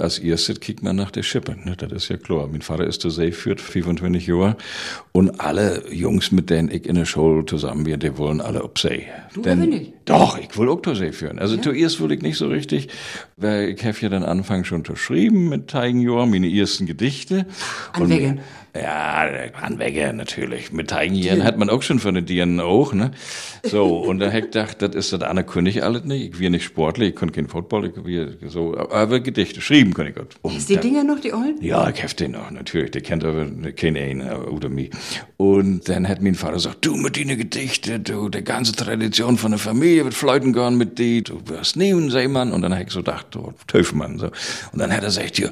Als 0.00 0.18
erstes 0.18 0.58
kickt 0.60 0.82
man 0.82 0.96
nach 0.96 1.10
der 1.10 1.22
Schippe, 1.22 1.54
ne? 1.64 1.76
das 1.76 1.92
ist 1.92 2.08
ja 2.08 2.16
klar. 2.16 2.48
Mein 2.50 2.62
Vater 2.62 2.86
ist 2.86 3.02
zur 3.02 3.10
See 3.10 3.30
führt, 3.30 3.60
25 3.60 4.26
Jahre. 4.26 4.56
Und 5.12 5.38
alle 5.38 5.82
Jungs, 5.92 6.32
mit 6.32 6.48
denen 6.48 6.70
ich 6.70 6.86
in 6.86 6.94
der 6.94 7.04
Schule 7.04 7.44
zusammen 7.44 7.84
bin, 7.84 8.00
die 8.00 8.16
wollen 8.16 8.40
alle 8.40 8.64
auf 8.64 8.70
See. 8.78 9.04
Du 9.34 9.42
Denn- 9.42 9.68
nicht? 9.68 9.92
Doch, 10.06 10.38
ich 10.38 10.56
will 10.58 10.70
auch 10.70 10.80
zur 10.80 10.96
See 10.96 11.12
führen. 11.12 11.38
Also 11.38 11.58
zuerst 11.58 12.00
will 12.00 12.10
ich 12.10 12.22
nicht 12.22 12.38
so 12.38 12.48
richtig, 12.48 12.88
weil 13.36 13.68
ich 13.68 13.84
habe 13.84 13.96
ja 14.00 14.08
dann 14.08 14.24
Anfang 14.24 14.64
schon 14.64 14.82
geschrieben 14.82 15.50
mit 15.50 15.68
Teigenjahr, 15.68 16.24
meine 16.24 16.50
ersten 16.50 16.86
Gedichte. 16.86 17.44
Anwege. 17.92 18.38
Ja, 18.74 19.28
Anwege 19.60 20.14
natürlich. 20.14 20.72
Mit 20.72 20.88
Teigenjahren 20.88 21.44
hat 21.44 21.58
man 21.58 21.68
auch 21.68 21.82
schon 21.82 21.98
von 21.98 22.14
den 22.14 22.24
Tieren 22.24 22.58
auch, 22.58 22.94
ne? 22.94 23.10
So, 23.64 23.98
und 23.98 24.18
da 24.18 24.28
hab 24.28 24.34
ich 24.34 24.42
gedacht, 24.44 24.80
das 24.80 24.94
ist 24.94 25.12
das 25.12 25.20
andere 25.20 25.44
kann 25.44 25.66
ich 25.66 25.84
alles 25.84 26.04
nicht. 26.04 26.32
Ich 26.34 26.38
will 26.40 26.48
nicht 26.48 26.64
sportlich, 26.64 27.10
ich 27.10 27.14
kann 27.16 27.32
kein 27.32 27.48
Football, 27.48 27.84
ich 27.86 28.02
will 28.02 28.38
so, 28.46 28.74
aber 28.78 29.20
Gedichte, 29.20 29.60
schreiben 29.60 29.92
kann 29.92 30.06
ich 30.06 30.14
gut. 30.14 30.36
Und 30.40 30.56
Ist 30.56 30.70
die 30.70 30.74
dann- 30.74 30.82
Dinger 30.84 31.04
noch, 31.04 31.20
die 31.20 31.34
Ollen? 31.34 31.56
ja, 31.60 31.86
ich 31.90 32.02
hab 32.02 32.16
den 32.16 32.34
auch, 32.34 32.50
natürlich. 32.50 32.92
Der 32.92 33.02
kennt 33.02 33.24
aber 33.24 33.44
kein 33.72 33.94
einen 33.96 34.30
oder 34.32 34.70
mich. 34.70 34.90
Und 35.36 35.86
dann 35.90 36.08
hat 36.08 36.22
mein 36.22 36.34
Vater 36.34 36.54
gesagt, 36.54 36.78
du 36.86 36.96
mit 36.96 37.18
deinen 37.18 37.36
Gedichte, 37.36 38.00
du, 38.00 38.30
die 38.30 38.42
ganze 38.42 38.72
Tradition 38.72 39.36
von 39.36 39.50
der 39.50 39.58
Familie 39.58 40.04
wird 40.04 40.14
fleuten 40.14 40.54
gehen 40.54 40.78
mit 40.78 40.98
dir, 40.98 41.22
du 41.22 41.40
wirst 41.46 41.76
nie 41.76 41.92
ein 41.92 42.08
Seemann. 42.10 42.52
Und 42.52 42.62
dann 42.62 42.72
hab 42.74 42.86
ich 42.86 42.90
so 42.92 43.00
gedacht, 43.00 43.26
du, 43.32 43.52
Töfmann, 43.66 44.18
so. 44.18 44.26
Und 44.72 44.78
dann 44.78 44.90
hat 44.90 45.00
er 45.02 45.06
gesagt, 45.08 45.42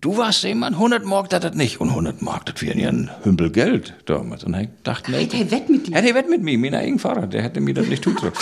du 0.00 0.16
warst 0.16 0.42
Seemann, 0.42 0.74
100 0.74 1.04
Mark, 1.04 1.28
das 1.30 1.40
das 1.40 1.54
nicht. 1.54 1.80
Und 1.80 1.88
100 1.90 2.22
Mark, 2.22 2.46
das 2.46 2.62
ja 2.76 2.88
ein 2.88 3.10
Hümpel 3.22 3.50
Geld 3.50 3.94
damals. 4.06 4.44
Und 4.44 4.54
ich 4.54 4.68
gedacht, 4.76 5.08
nee. 5.08 5.28
Er 5.32 5.50
wett 5.50 5.68
mit 5.68 5.86
dir? 5.86 5.94
Ja, 5.94 6.02
der 6.02 6.14
wett 6.14 6.28
mit 6.28 6.42
mir, 6.42 6.58
mein 6.58 6.74
eigener 6.74 6.98
Vater, 6.98 7.26
der 7.26 7.42
hätte 7.42 7.60
mir 7.60 7.74
das 7.74 7.86
nicht 7.86 8.02
tun 8.02 8.16
sollen. 8.20 8.32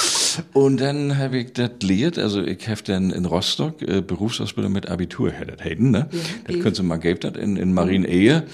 Und 0.53 0.81
dann 0.81 1.19
habe 1.19 1.39
ich 1.39 1.53
das 1.53 1.71
lehrt, 1.83 2.19
also 2.19 2.43
ich 2.43 2.69
habe 2.69 2.83
dann 2.85 3.11
in 3.11 3.25
Rostock 3.25 3.83
äh, 3.83 4.01
Berufsausbildung 4.01 4.73
mit 4.73 4.89
Abitur 4.89 5.31
hätten, 5.31 5.91
ne? 5.91 6.09
das 6.47 6.55
könntest 6.57 6.79
du 6.79 6.83
mal 6.83 6.99
geben, 6.99 7.21
das 7.21 7.37
in, 7.37 7.57
in 7.57 7.73
Marienehe. 7.73 8.45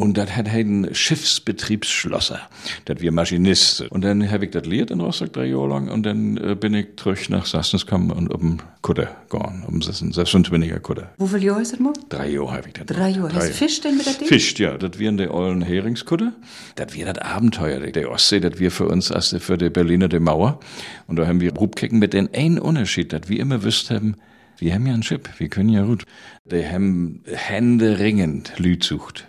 Und 0.00 0.16
das 0.16 0.34
hat 0.34 0.48
ein 0.48 0.88
Schiffsbetriebsschlosser, 0.94 2.40
das 2.86 3.00
wir 3.00 3.12
Maschinist. 3.12 3.82
Und 3.90 4.02
dann 4.02 4.30
habe 4.30 4.46
ich 4.46 4.50
das 4.50 4.64
lehrt 4.64 4.90
in 4.90 4.98
Rostock 4.98 5.34
drei 5.34 5.44
Jahre 5.44 5.68
lang 5.68 5.90
und 5.90 6.04
dann 6.04 6.38
äh, 6.38 6.54
bin 6.54 6.72
ich 6.72 6.96
zurück 6.96 7.28
nach 7.28 7.44
Sassnitz 7.44 7.84
gekommen 7.84 8.10
und 8.10 8.32
um 8.32 8.60
Kutter 8.80 9.14
gegangen, 9.28 9.62
um 9.68 9.80
26er 9.80 10.78
Kutter. 10.78 11.10
Wie 11.18 11.28
viel 11.28 11.44
Jahre 11.44 11.60
ist 11.60 11.74
das 11.74 11.80
mal? 11.80 11.92
Drei 12.08 12.30
Jahre 12.30 12.52
habe 12.52 12.68
ich 12.68 12.72
das. 12.72 12.86
Drei 12.86 13.10
Jahre. 13.10 13.34
Hast 13.34 13.50
du 13.50 13.52
Fisch 13.52 13.82
denn 13.82 13.98
mit 13.98 14.06
der 14.06 14.14
Ding? 14.14 14.26
Fischt, 14.26 14.58
ja. 14.58 14.78
Das 14.78 14.98
wären 14.98 15.18
die 15.18 15.28
ollen 15.28 15.60
Heringskutter. 15.60 16.32
Das 16.76 16.96
wäre 16.96 17.12
das 17.12 17.22
Abenteuer. 17.22 17.80
Der 17.80 18.10
Ostsee, 18.10 18.40
das 18.40 18.58
wir 18.58 18.70
für 18.70 18.86
uns 18.86 19.12
als 19.12 19.36
für 19.38 19.58
die 19.58 19.68
Berliner 19.68 20.08
die 20.08 20.18
Mauer. 20.18 20.60
Und 21.08 21.16
da 21.16 21.26
haben 21.26 21.42
wir 21.42 21.52
Rubkicken 21.52 21.98
mit 21.98 22.14
den 22.14 22.32
einen 22.32 22.58
Unterschied, 22.58 23.12
dass 23.12 23.28
wir 23.28 23.38
immer 23.38 23.62
wüsst 23.64 23.90
haben, 23.90 24.16
wir 24.56 24.74
haben 24.74 24.86
ja 24.86 24.94
ein 24.94 25.02
Schiff, 25.02 25.22
wir 25.36 25.48
können 25.48 25.70
ja 25.70 25.84
gut. 25.84 26.04
Die 26.50 26.66
haben 26.66 27.22
händeringend 27.26 28.58
Lüd 28.58 28.82
sucht 28.82 29.26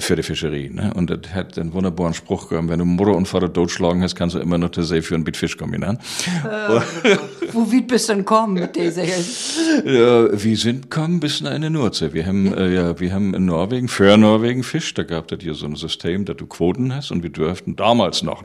für 0.00 0.16
die 0.16 0.22
Fischerie. 0.22 0.70
Ne? 0.70 0.92
Und 0.94 1.10
das 1.10 1.34
hat 1.34 1.58
einen 1.58 1.72
wunderbaren 1.72 2.14
Spruch 2.14 2.48
gehabt, 2.48 2.68
wenn 2.68 2.78
du 2.78 2.84
Mutter 2.84 3.14
und 3.14 3.26
Vater 3.26 3.52
totschlagen 3.52 4.02
hast, 4.02 4.14
kannst 4.14 4.34
du 4.34 4.38
immer 4.38 4.58
noch 4.58 4.70
zur 4.70 4.84
See 4.84 5.02
für 5.02 5.14
ein 5.14 5.24
Bit 5.24 5.36
Fisch 5.36 5.56
kommen. 5.56 5.80
Ne? 5.80 5.98
Wo 7.52 7.70
weit 7.70 7.86
bist 7.86 8.08
du 8.08 8.14
denn 8.14 8.24
kommen 8.24 8.54
mit 8.54 8.76
dieser? 8.76 9.02
Ja, 9.84 10.28
wir 10.32 10.56
sind 10.56 10.90
kommen 10.90 11.20
bis 11.20 11.40
in 11.40 11.46
eine 11.46 11.70
Nordsee. 11.70 12.12
Wir 12.12 12.26
haben, 12.26 12.52
äh, 12.54 12.74
ja, 12.74 13.00
wir 13.00 13.12
haben 13.12 13.34
in 13.34 13.46
Norwegen, 13.46 13.88
für 13.88 14.16
Norwegen 14.16 14.62
Fisch, 14.62 14.94
da 14.94 15.02
gab 15.02 15.30
es 15.32 15.40
hier 15.42 15.54
so 15.54 15.66
ein 15.66 15.76
System, 15.76 16.24
dass 16.24 16.36
du 16.36 16.46
Quoten 16.46 16.94
hast 16.94 17.10
und 17.10 17.22
wir 17.22 17.30
dürften 17.30 17.76
damals 17.76 18.22
noch, 18.22 18.42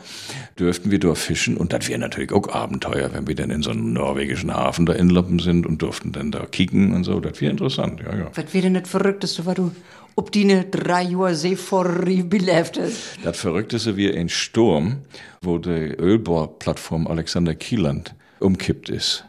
dürften 0.58 0.90
wir 0.92 1.00
dort 1.00 1.18
fischen 1.18 1.58
und 1.58 1.74
das 1.74 1.88
wäre 1.88 2.00
natürlich 2.00 2.32
auch 2.32 2.48
Abenteuer, 2.50 3.14
wenn 3.14 3.28
wir 3.28 3.36
dann 3.36 3.50
in 3.50 3.62
so 3.62 3.72
einem 3.72 3.94
norwegischen 3.94 4.54
Hafen 4.54 4.86
da 4.86 4.94
inloppen 4.94 5.40
sind 5.40 5.66
und 5.66 5.82
durften 5.82 6.12
dann 6.12 6.32
da 6.32 6.46
kicken 6.46 6.94
und 6.94 7.04
so, 7.04 7.20
das 7.20 7.40
wäre 7.42 7.52
interessant, 7.52 8.02
ja, 8.02 8.16
ja. 8.16 8.32
Was 8.34 8.54
wäre 8.54 8.64
denn 8.64 8.74
das 8.76 8.90
Verrückteste, 8.90 9.46
was 9.46 9.56
du 9.56 9.72
ob 10.18 10.32
die 10.32 10.46
ne 10.46 10.66
drei 10.66 11.04
Jahre 11.04 11.36
See 11.36 11.56
vor 11.56 11.86
belebt 11.86 12.80
hast? 12.80 13.18
Das 13.24 13.40
Verrückteste 13.40 13.96
wie 13.96 14.12
ein 14.12 14.30
Sturm, 14.30 15.04
wo 15.42 15.60
die 15.60 15.70
Ölbohrplattform 15.70 17.08
Alexander 17.08 17.56
Kieland 17.56 18.16
umkippt 18.40 18.90
ist. 18.90 19.26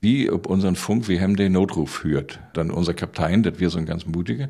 Wie 0.00 0.30
ob 0.30 0.46
unseren 0.46 0.76
Funk, 0.76 1.08
wir 1.08 1.20
haben 1.20 1.36
den 1.36 1.52
Notruf 1.52 2.04
hört. 2.04 2.40
Dann 2.54 2.70
unser 2.70 2.94
Kapitän, 2.94 3.42
das 3.42 3.58
wir 3.58 3.68
so 3.68 3.78
ein 3.78 3.86
ganz 3.86 4.06
mutiger. 4.06 4.48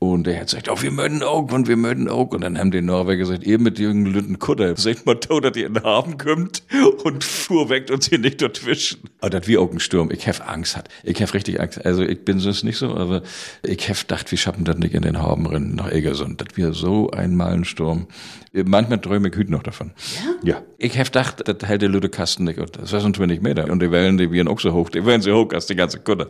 Und 0.00 0.28
der 0.28 0.36
hat 0.36 0.46
gesagt, 0.46 0.68
oh, 0.70 0.80
wir 0.80 0.92
möchten 0.92 1.24
auch 1.24 1.50
und 1.50 1.66
wir 1.66 1.76
möchten 1.76 2.08
auch. 2.08 2.30
Und 2.30 2.42
dann 2.42 2.56
haben 2.56 2.70
die 2.70 2.80
Norweger 2.80 3.16
gesagt, 3.16 3.44
ihr 3.44 3.58
mit 3.58 3.80
jungen 3.80 4.06
Lütten 4.06 4.38
Kutter, 4.38 4.76
seht 4.76 5.04
mal 5.06 5.16
tot, 5.16 5.44
dass 5.44 5.56
ihr 5.56 5.66
in 5.66 5.74
den 5.74 5.82
Hafen 5.82 6.16
kommt 6.18 6.62
und 7.02 7.24
fuhr 7.24 7.68
weg 7.68 7.90
und 7.90 8.04
sie 8.04 8.16
nicht 8.16 8.40
dort 8.40 8.64
wischen. 8.64 9.00
Aber 9.20 9.30
das 9.30 9.48
wie 9.48 9.58
auch 9.58 9.72
ein 9.72 9.80
Sturm. 9.80 10.12
Ich 10.12 10.28
hab 10.28 10.48
Angst 10.48 10.76
hat. 10.76 10.88
Ich 11.02 11.20
hab 11.20 11.34
richtig 11.34 11.60
Angst. 11.60 11.84
Also 11.84 12.04
ich 12.04 12.24
bin 12.24 12.38
sonst 12.38 12.62
nicht 12.62 12.78
so, 12.78 12.94
aber 12.94 13.22
ich 13.64 13.88
hab 13.88 13.98
gedacht, 13.98 14.30
wir 14.30 14.38
schaffen 14.38 14.64
das 14.64 14.78
nicht 14.78 14.94
in 14.94 15.02
den 15.02 15.20
Hafen 15.20 15.46
rennen 15.46 15.74
nach 15.74 15.90
Egersund. 15.90 16.40
Das 16.40 16.56
wir 16.56 16.72
so 16.74 17.10
einmal 17.10 17.54
ein 17.54 17.64
Sturm. 17.64 18.06
Manchmal 18.52 19.00
träume 19.00 19.28
ich 19.28 19.36
heute 19.36 19.50
noch 19.50 19.64
davon. 19.64 19.90
Ja? 20.42 20.54
Ja. 20.54 20.62
Ich 20.78 20.96
hab 20.96 21.06
gedacht, 21.06 21.42
das 21.44 21.68
hält 21.68 21.82
der 21.82 21.88
Lütte 21.88 22.08
Kasten 22.08 22.44
nicht. 22.44 22.58
Das 22.58 22.92
war 22.92 23.00
so 23.00 23.10
20 23.10 23.42
Meter. 23.42 23.68
Und 23.68 23.82
die 23.82 23.90
Wellen, 23.90 24.16
die 24.16 24.30
wären 24.30 24.46
auch 24.46 24.60
so 24.60 24.72
hoch. 24.72 24.90
Die 24.90 25.04
wären 25.04 25.22
so 25.22 25.34
hoch 25.34 25.52
als 25.52 25.66
die 25.66 25.74
ganze 25.74 25.98
Kutter. 25.98 26.28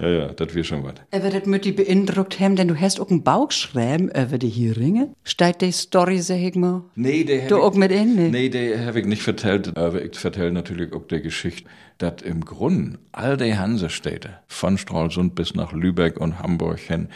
Ja, 0.00 0.08
ja, 0.08 0.26
das 0.28 0.54
wir 0.54 0.62
schon 0.62 0.84
was. 0.84 0.94
Aber 1.10 1.30
das 1.30 1.46
mit 1.46 1.64
die 1.64 1.72
beeindruckt 1.72 2.38
haben, 2.38 2.54
denn 2.54 2.68
du 2.68 2.75
hast 2.80 3.00
auch 3.00 3.10
einen 3.10 3.22
Bauchschräm 3.22 4.08
über 4.08 4.38
die 4.38 4.48
Heringe. 4.48 5.12
Steigt 5.24 5.62
die 5.62 5.72
Story, 5.72 6.20
sag 6.20 6.38
ich 6.38 6.54
mal? 6.54 6.84
Nee, 6.94 7.24
der 7.24 7.48
Du 7.48 7.62
auch 7.62 7.74
mit 7.74 7.92
in, 7.92 8.14
ne? 8.16 8.28
Nee, 8.28 8.48
der 8.48 8.86
habe 8.86 9.00
ich 9.00 9.06
nicht 9.06 9.22
vertellt, 9.22 9.76
aber 9.76 10.02
ich 10.04 10.16
vertell 10.16 10.52
natürlich 10.52 10.92
auch 10.92 11.06
der 11.06 11.20
Geschichte, 11.20 11.68
dass 11.98 12.22
im 12.22 12.44
Grund 12.44 12.98
all 13.12 13.36
die 13.36 13.56
Hansestädte, 13.56 14.38
von 14.46 14.78
Stralsund 14.78 15.34
bis 15.34 15.54
nach 15.54 15.72
Lübeck 15.72 16.20
und 16.20 16.38
Hamburg 16.38 16.78
hin, 16.78 17.08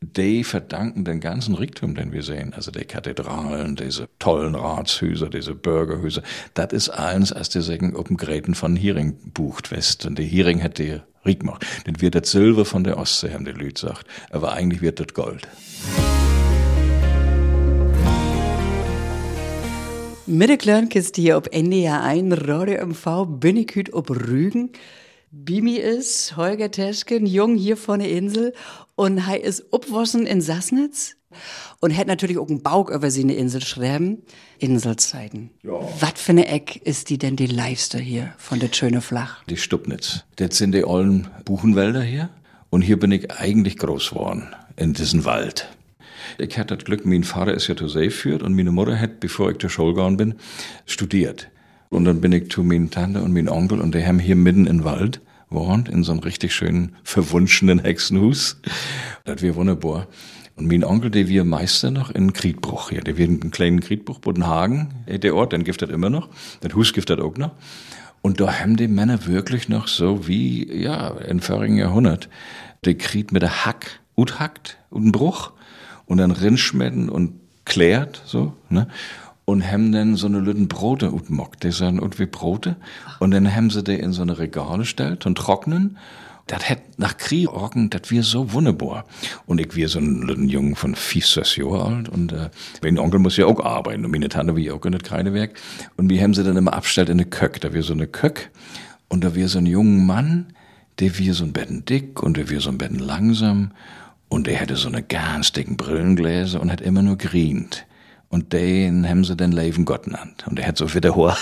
die 0.00 0.44
verdanken 0.44 1.04
den 1.04 1.20
ganzen 1.20 1.54
Reichtum, 1.54 1.94
den 1.94 2.12
wir 2.12 2.22
sehen, 2.22 2.54
also 2.54 2.70
die 2.70 2.84
Kathedralen, 2.84 3.74
diese 3.74 4.08
tollen 4.18 4.54
Ratshäuser, 4.54 5.28
diese 5.28 5.54
Bürgerhäuser, 5.54 6.22
das 6.54 6.72
ist 6.72 6.90
eins, 6.90 7.32
als 7.32 7.48
die 7.48 7.62
sagen, 7.62 7.96
ob 7.96 8.10
ein 8.10 8.16
Gräten 8.16 8.54
von 8.54 8.76
Hiering 8.76 9.16
bucht 9.32 9.72
West. 9.72 10.06
Und 10.06 10.18
die 10.18 10.24
Hiering 10.24 10.62
hat 10.62 10.78
die 10.78 11.00
Riek 11.28 11.40
gemacht. 11.40 11.64
Denn 11.86 12.00
wird 12.00 12.14
das 12.14 12.30
Silber 12.30 12.64
von 12.64 12.82
der 12.84 12.98
Ostsee, 12.98 13.32
haben 13.32 13.44
die 13.44 13.52
Leute 13.52 13.74
gesagt. 13.74 14.06
Aber 14.30 14.52
eigentlich 14.52 14.80
wird 14.80 14.98
das 14.98 15.14
Gold. 15.14 15.46
Mit 20.26 20.50
der 20.50 20.58
Kleinkiste 20.58 21.22
hier 21.22 21.36
ob 21.36 21.54
NDR 21.54 22.02
1 22.02 22.46
Radio 22.46 22.86
MV 22.86 23.26
bin 23.40 23.56
ich 23.56 23.74
heute 23.76 23.94
ob 23.94 24.10
Rügen. 24.10 24.70
Bimi 25.30 25.76
ist 25.76 26.36
Holger 26.36 26.70
Teschken, 26.70 27.26
jung 27.26 27.54
hier 27.54 27.76
von 27.76 28.00
der 28.00 28.10
Insel 28.10 28.54
und 28.94 29.18
er 29.18 29.42
ist 29.42 29.72
upwossen 29.72 30.26
in 30.26 30.40
Sassnitz 30.40 31.17
und 31.80 31.96
hat 31.96 32.06
natürlich 32.06 32.38
auch 32.38 32.48
einen 32.48 32.62
Bauch 32.62 32.90
über 32.90 33.10
seine 33.10 33.34
Insel 33.34 33.62
schreiben. 33.62 34.22
Inselzeiten. 34.58 35.50
Ja. 35.62 35.80
Was 36.00 36.20
für 36.20 36.32
eine 36.32 36.48
Eck 36.48 36.80
ist 36.84 37.10
die 37.10 37.18
denn 37.18 37.36
die 37.36 37.46
leifste 37.46 37.98
hier 37.98 38.34
von 38.38 38.58
der 38.58 38.70
schöne 38.72 39.00
Flach? 39.00 39.44
Die 39.44 39.56
Stubnitz. 39.56 40.24
Das 40.36 40.56
sind 40.56 40.72
die 40.72 40.84
ollen 40.84 41.28
Buchenwälder 41.44 42.02
hier. 42.02 42.30
Und 42.70 42.82
hier 42.82 42.98
bin 42.98 43.12
ich 43.12 43.30
eigentlich 43.30 43.78
groß 43.78 44.10
geworden, 44.10 44.48
in 44.76 44.92
diesem 44.92 45.24
Wald. 45.24 45.68
Ich 46.36 46.58
hatte 46.58 46.76
das 46.76 46.84
Glück, 46.84 47.06
mein 47.06 47.24
Vater 47.24 47.54
ist 47.54 47.68
ja 47.68 47.76
zur 47.76 47.88
See 47.88 48.06
geführt 48.06 48.42
und 48.42 48.54
meine 48.54 48.70
Mutter 48.70 48.98
hat, 48.98 49.20
bevor 49.20 49.50
ich 49.50 49.58
zur 49.58 49.70
Schule 49.70 49.94
gegangen 49.94 50.18
bin, 50.18 50.34
studiert. 50.84 51.48
Und 51.88 52.04
dann 52.04 52.20
bin 52.20 52.32
ich 52.32 52.50
zu 52.50 52.62
meinen 52.62 52.90
Tante 52.90 53.22
und 53.22 53.32
meinen 53.32 53.48
Onkel 53.48 53.80
und 53.80 53.94
die 53.94 54.04
haben 54.04 54.18
hier 54.18 54.36
mitten 54.36 54.66
im 54.66 54.84
Wald 54.84 55.22
gewohnt, 55.48 55.88
in 55.88 56.04
so 56.04 56.12
einem 56.12 56.20
richtig 56.20 56.54
schönen, 56.54 56.96
verwunschenen 57.02 57.78
Hexenhus. 57.78 58.60
Das 59.24 59.40
wäre 59.40 59.54
wunderbar. 59.54 60.06
Und 60.58 60.66
mein 60.66 60.82
Onkel, 60.82 61.10
der 61.10 61.28
wir 61.28 61.44
Meister 61.44 61.92
noch 61.92 62.10
in 62.10 62.32
Kriedbruch 62.32 62.90
hier. 62.90 63.00
Der 63.00 63.16
wir 63.16 63.26
einen 63.26 63.52
kleinen 63.52 63.80
Kriedbruch, 63.80 64.18
Bodenhagen, 64.18 64.88
der 65.06 65.36
Ort, 65.36 65.52
den 65.52 65.62
giftet 65.62 65.90
immer 65.90 66.10
noch. 66.10 66.28
Das 66.60 66.74
Hus 66.74 66.92
giftet 66.92 67.20
auch 67.20 67.36
noch. 67.36 67.52
Und 68.22 68.40
da 68.40 68.58
haben 68.58 68.76
die 68.76 68.88
Männer 68.88 69.26
wirklich 69.26 69.68
noch 69.68 69.86
so 69.86 70.26
wie, 70.26 70.68
ja, 70.76 71.10
im 71.10 71.38
vorigen 71.38 71.76
Jahrhundert, 71.76 72.28
der 72.84 72.96
Krieg 72.96 73.30
mit 73.30 73.42
der 73.42 73.64
Hack, 73.64 74.00
ut 74.16 74.40
hackt, 74.40 74.78
und 74.90 75.02
einen 75.02 75.12
Bruch, 75.12 75.52
und 76.06 76.18
dann 76.18 76.32
rinschmetten 76.32 77.08
und 77.08 77.34
klärt, 77.64 78.22
so, 78.26 78.54
ne? 78.68 78.88
Und 79.44 79.64
haben 79.66 79.92
dann 79.92 80.16
so 80.16 80.26
eine 80.26 80.40
Lütten 80.40 80.68
Brote 80.68 81.12
utmockt, 81.12 81.62
die 81.62 81.70
sind 81.70 82.00
und 82.00 82.18
wie 82.18 82.26
Brote. 82.26 82.76
Und 83.18 83.30
dann 83.30 83.54
haben 83.54 83.70
sie 83.70 83.82
die 83.82 83.94
in 83.94 84.12
so 84.12 84.20
eine 84.20 84.38
Regale 84.38 84.84
stellt 84.84 85.24
und 85.24 85.38
trocknen. 85.38 85.96
Das 86.48 86.68
hat 86.68 86.80
nach 86.98 87.16
Krieg 87.18 87.48
das 87.90 88.10
wir 88.10 88.22
so 88.22 88.52
wunderbar. 88.52 89.04
Und 89.46 89.60
ich 89.60 89.76
wir 89.76 89.88
so 89.88 89.98
ein 89.98 90.22
Lütten 90.22 90.48
Jungen 90.48 90.76
von 90.76 90.94
fies 90.94 91.32
sechs 91.32 91.56
Jahre 91.56 91.84
alt 91.84 92.08
und 92.08 92.32
äh, 92.32 92.48
mein 92.82 92.98
Onkel 92.98 93.20
muss 93.20 93.36
ja 93.36 93.46
auch 93.46 93.62
arbeiten 93.64 94.04
und 94.04 94.10
meine 94.10 94.30
Tante 94.30 94.56
wie 94.56 94.70
auch 94.70 94.84
in 94.86 94.92
das 94.92 95.02
Kreidewerk. 95.02 95.52
Und 95.96 96.08
wir 96.08 96.20
haben 96.22 96.32
sie 96.32 96.42
dann 96.42 96.56
immer 96.56 96.72
abgestellt 96.72 97.10
in 97.10 97.20
eine 97.20 97.26
Köck. 97.26 97.60
Da 97.60 97.74
wir 97.74 97.82
so 97.82 97.92
eine 97.92 98.06
Köck 98.06 98.50
und 99.08 99.24
da 99.24 99.34
wir 99.34 99.48
so 99.48 99.58
ein 99.58 99.66
junger 99.66 100.02
Mann, 100.02 100.46
der 101.00 101.18
wir 101.18 101.34
so 101.34 101.44
ein 101.44 101.52
Betten 101.52 101.84
dick 101.84 102.22
und 102.22 102.38
der 102.38 102.48
wir 102.48 102.60
so 102.60 102.70
ein 102.70 102.78
Betten 102.78 102.98
langsam 102.98 103.72
und 104.28 104.46
der 104.46 104.60
hatte 104.60 104.76
so 104.76 104.88
eine 104.88 105.02
ganz 105.02 105.52
dicken 105.52 105.76
Brillengläser 105.76 106.60
und 106.60 106.72
hat 106.72 106.80
immer 106.80 107.02
nur 107.02 107.16
grient. 107.16 107.86
Und 108.30 108.52
den 108.52 109.08
haben 109.08 109.24
sie 109.24 109.36
den 109.36 109.52
Leben 109.52 109.86
Gott 109.86 110.04
genannt. 110.04 110.44
Und 110.46 110.58
der 110.58 110.66
hat 110.66 110.76
so 110.76 110.92
wiederholt. 110.92 111.36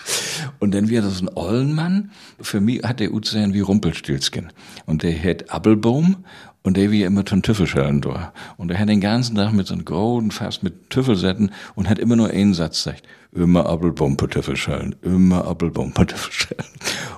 und 0.58 0.74
dann 0.74 0.88
wird 0.88 1.04
das 1.04 1.22
ein 1.22 1.30
Ollenmann. 1.34 2.10
Für 2.40 2.60
mich 2.60 2.82
hat 2.82 2.98
der 2.98 3.12
Utsehen 3.12 3.54
wie 3.54 3.60
Rumpelstilzchen. 3.60 4.52
Und 4.86 5.04
der 5.04 5.16
hat 5.22 5.50
Appelbaum. 5.50 6.24
Und 6.64 6.78
der 6.78 6.90
wie 6.90 7.02
immer 7.02 7.24
von 7.26 7.42
Tüffelschellen 7.42 8.00
da. 8.00 8.32
Und 8.56 8.70
er 8.70 8.78
hat 8.78 8.88
den 8.88 9.02
ganzen 9.02 9.36
Tag 9.36 9.52
mit 9.52 9.66
so 9.66 9.74
einem 9.74 9.84
großen 9.84 10.30
Fass 10.30 10.62
mit 10.62 10.88
Tüffelsätten 10.88 11.52
und 11.74 11.90
hat 11.90 11.98
immer 11.98 12.16
nur 12.16 12.30
einen 12.30 12.54
Satz 12.54 12.84
gesagt. 12.84 13.02
Immer 13.34 13.66
Appelbaum 13.66 14.16
per 14.16 14.28
Tüffelschellen. 14.28 14.94
Immer 15.02 15.44
Appelbaum 15.44 15.92
per 15.92 16.06
Tüffelschellen. 16.06 16.64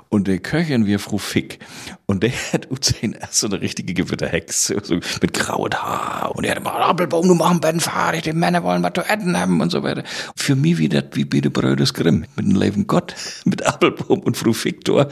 Und 0.08 0.28
der 0.28 0.38
Köchin 0.38 0.86
wie 0.86 0.96
Frau 0.96 1.18
Fick. 1.18 1.58
Und 2.06 2.22
der 2.22 2.30
hat 2.52 2.70
Utsehen 2.70 3.12
erst 3.12 3.34
so 3.34 3.48
eine 3.48 3.60
richtige 3.60 3.92
Gewitterhexe, 3.92 4.80
so 4.82 4.94
mit 4.94 5.34
grauem 5.34 5.72
Haar. 5.74 6.34
Und 6.34 6.44
er 6.44 6.52
hat 6.52 6.58
immer, 6.58 6.72
Appelbaum, 6.72 7.28
du 7.28 7.34
machst 7.34 7.60
Ben 7.60 7.80
fertig, 7.80 8.22
die 8.22 8.32
Männer 8.32 8.62
wollen 8.62 8.82
was 8.82 8.92
zu 8.94 9.02
essen 9.02 9.38
haben 9.38 9.60
und 9.60 9.70
so 9.70 9.82
weiter. 9.82 10.04
Für 10.36 10.54
mich 10.54 10.78
wie 10.78 10.88
das 10.88 11.04
wie 11.12 11.26
Bede 11.26 11.50
Brödes 11.50 11.92
Grimm, 11.92 12.24
mit 12.36 12.46
dem 12.46 12.54
Leben 12.54 12.86
Gott, 12.86 13.14
mit 13.44 13.66
Appelbaum 13.66 14.20
und 14.20 14.38
Frau 14.38 14.52
Fick 14.54 14.84
da. 14.84 15.08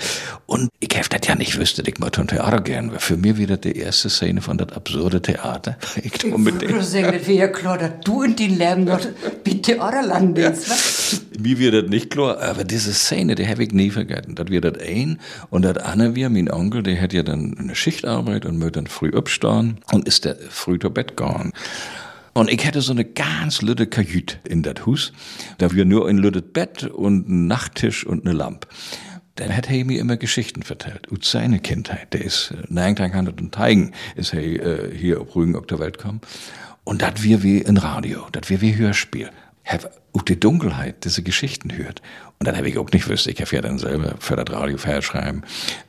Und 0.46 0.70
ich 0.80 0.96
hab 0.96 1.11
das 1.11 1.28
ja 1.28 1.34
nicht 1.34 1.58
wüsste, 1.58 1.82
ich 1.84 1.99
mal 1.99 2.12
zum 2.12 2.28
Theater 2.28 2.61
gern. 2.62 2.92
Für 2.99 3.18
mich 3.18 3.37
wieder 3.37 3.58
die 3.58 3.76
erste 3.76 4.08
Szene 4.08 4.40
von 4.40 4.56
das 4.56 4.73
absurde 4.73 5.20
Theater. 5.20 5.76
Ich 6.02 6.12
tu 6.12 6.37
mit 6.38 6.61
dem. 6.61 6.70
Du 6.70 6.82
sagst, 6.82 7.14
das 7.14 7.26
wäre 7.26 7.38
ja 7.38 7.49
klar, 7.49 7.78
dass 7.78 7.92
du 8.04 8.23
in 8.23 8.37
den 8.37 8.58
Leben 8.58 8.84
noch 8.84 9.00
bitte 9.42 9.78
bist, 10.34 10.70
was? 10.70 10.93
Mir 11.38 11.58
wird 11.58 11.74
das 11.74 11.90
nicht 11.90 12.10
klar, 12.10 12.40
aber 12.40 12.64
diese 12.64 12.92
Szene, 12.92 13.34
die 13.34 13.46
habe 13.46 13.64
ich 13.64 13.72
nie 13.72 13.90
vergessen. 13.90 14.34
Das 14.34 14.48
wird 14.48 14.64
das 14.64 14.78
ein 14.78 15.18
und 15.50 15.62
das 15.62 15.78
andere 15.78 16.14
wir, 16.14 16.30
mein 16.30 16.50
Onkel, 16.50 16.82
der 16.82 17.00
hat 17.00 17.12
ja 17.12 17.22
dann 17.22 17.56
eine 17.58 17.74
Schichtarbeit 17.74 18.46
und 18.46 18.58
möchte 18.58 18.72
dann 18.80 18.86
früh 18.86 19.10
abstehen 19.14 19.78
und 19.92 20.06
ist 20.06 20.24
der 20.24 20.36
früh 20.50 20.78
zu 20.78 20.90
Bett 20.90 21.16
gegangen. 21.16 21.52
Und 22.34 22.50
ich 22.50 22.64
hätte 22.64 22.80
so 22.80 22.92
eine 22.92 23.04
ganz 23.04 23.62
lütte 23.62 23.86
Kajüt 23.86 24.40
in 24.46 24.62
das 24.62 24.84
Hus. 24.86 25.12
Da 25.58 25.72
wir 25.72 25.84
nur 25.84 26.08
ein 26.08 26.18
lüttes 26.18 26.42
Bett 26.52 26.82
und 26.84 27.28
ein 27.28 27.46
Nachttisch 27.46 28.04
und 28.04 28.26
eine 28.26 28.34
Lampe. 28.34 28.66
Dann 29.36 29.56
hat 29.56 29.70
er 29.70 29.84
mir 29.84 30.00
immer 30.00 30.16
Geschichten 30.16 30.62
vertellt. 30.62 31.10
Ut 31.10 31.24
seine 31.24 31.60
Kindheit. 31.60 32.12
Der 32.12 32.24
ist 32.24 32.52
äh, 32.52 32.68
1910 32.76 33.92
ist 34.16 34.32
er 34.32 34.42
äh, 34.42 34.96
hier 34.96 35.20
auf 35.20 35.34
Rügen 35.34 35.56
auf 35.56 35.66
der 35.66 35.78
Welt 35.78 35.98
gekommen. 35.98 36.20
Und 36.84 37.02
das 37.02 37.22
wir 37.22 37.42
wie 37.42 37.64
ein 37.64 37.76
Radio, 37.76 38.26
das 38.32 38.50
wir 38.50 38.60
wie 38.60 38.76
Hörspiel. 38.76 39.30
Hab 39.64 39.90
ut 40.12 40.28
die 40.28 40.38
Dunkelheit 40.38 41.04
diese 41.04 41.23
Geschichten 41.23 41.76
hört. 41.76 42.02
Und 42.38 42.47
dann 42.47 42.56
habe 42.56 42.68
ich 42.68 42.78
auch 42.78 42.90
nicht 42.92 43.09
wüsste, 43.09 43.30
ich 43.30 43.40
habe 43.40 43.54
ja 43.56 43.62
dann 43.62 43.78
selber 43.78 44.14
für 44.18 44.37
das 44.37 44.54
Radio 44.54 44.78
schreiben. 45.00 45.42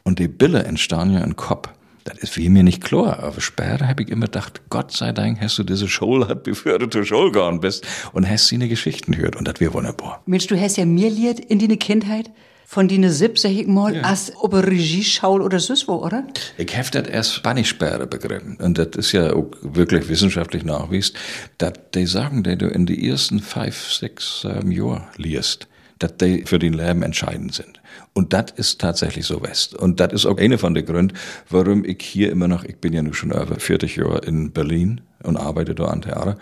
Und 0.03 0.19
die 0.19 0.27
Bille 0.27 0.63
entstanden 0.63 1.15
ja 1.15 1.23
in 1.23 1.35
Kopf. 1.35 1.69
Das 2.05 2.19
ist 2.19 2.37
wie 2.37 2.49
mir 2.49 2.63
nicht 2.63 2.83
klar. 2.83 3.19
Aber 3.19 3.41
später 3.41 3.87
habe 3.87 4.03
ich 4.03 4.09
immer 4.09 4.27
gedacht, 4.27 4.61
Gott 4.69 4.91
sei 4.91 5.11
Dank 5.11 5.41
hast 5.41 5.57
du 5.57 5.63
diese 5.63 5.87
Schule 5.87 6.27
hat, 6.27 6.43
bevor 6.43 6.77
du 6.77 6.87
zur 6.87 7.03
Schule 7.03 7.31
gegangen 7.31 7.59
bist 7.59 7.85
und 8.13 8.29
hast 8.29 8.47
sie 8.47 8.55
eine 8.55 8.67
Geschichten 8.67 9.11
gehört. 9.11 9.35
Und 9.35 9.47
das 9.47 9.59
wäre 9.59 9.73
wunderbar. 9.73 10.21
Mensch, 10.25 10.47
du 10.47 10.59
hast 10.59 10.77
ja 10.77 10.85
mir 10.85 11.09
liert 11.09 11.39
in 11.39 11.59
deine 11.59 11.77
Kindheit 11.77 12.31
von 12.65 12.89
sag 12.89 13.51
ich 13.51 13.67
mal, 13.67 14.01
als 14.01 14.33
ob 14.35 14.53
Regie 14.53 15.03
schaul 15.03 15.41
oder 15.41 15.59
süß 15.59 15.87
wo, 15.87 16.03
oder? 16.03 16.25
Ich 16.57 16.75
habe 16.75 16.89
das 16.91 17.07
erst 17.07 17.33
Spanischsperre 17.35 18.07
begriffen. 18.07 18.57
Und 18.57 18.77
das 18.77 18.89
ist 18.97 19.11
ja 19.11 19.33
auch 19.33 19.51
wirklich 19.61 20.09
wissenschaftlich 20.09 20.63
nachgewiesen, 20.63 21.15
dass 21.57 21.73
die 21.93 22.05
sagen, 22.07 22.43
die 22.43 22.57
du 22.57 22.67
in 22.67 22.85
die 22.85 23.07
ersten 23.07 23.39
fünf, 23.39 23.91
sechs 23.91 24.45
ähm, 24.49 24.71
Jahre 24.71 25.07
liest, 25.17 25.67
dass 25.99 26.17
die 26.17 26.43
für 26.45 26.59
den 26.59 26.73
Leben 26.73 27.03
entscheidend 27.03 27.53
sind. 27.53 27.79
Und 28.13 28.33
das 28.33 28.45
ist 28.55 28.81
tatsächlich 28.81 29.25
so 29.25 29.41
West. 29.41 29.75
Und 29.75 29.99
das 29.99 30.13
ist 30.13 30.25
auch 30.25 30.37
eine 30.37 30.57
von 30.57 30.73
den 30.73 30.85
Gründen, 30.85 31.15
warum 31.49 31.85
ich 31.85 32.01
hier 32.01 32.31
immer 32.31 32.47
noch, 32.47 32.63
ich 32.63 32.77
bin 32.77 32.93
ja 32.93 33.01
nun 33.01 33.13
schon 33.13 33.31
über 33.31 33.59
40 33.59 33.95
Jahre 33.95 34.19
in 34.19 34.51
Berlin 34.51 35.01
und 35.23 35.37
arbeite 35.37 35.75
da 35.75 35.85
an 35.85 36.01
Theater, 36.01 36.37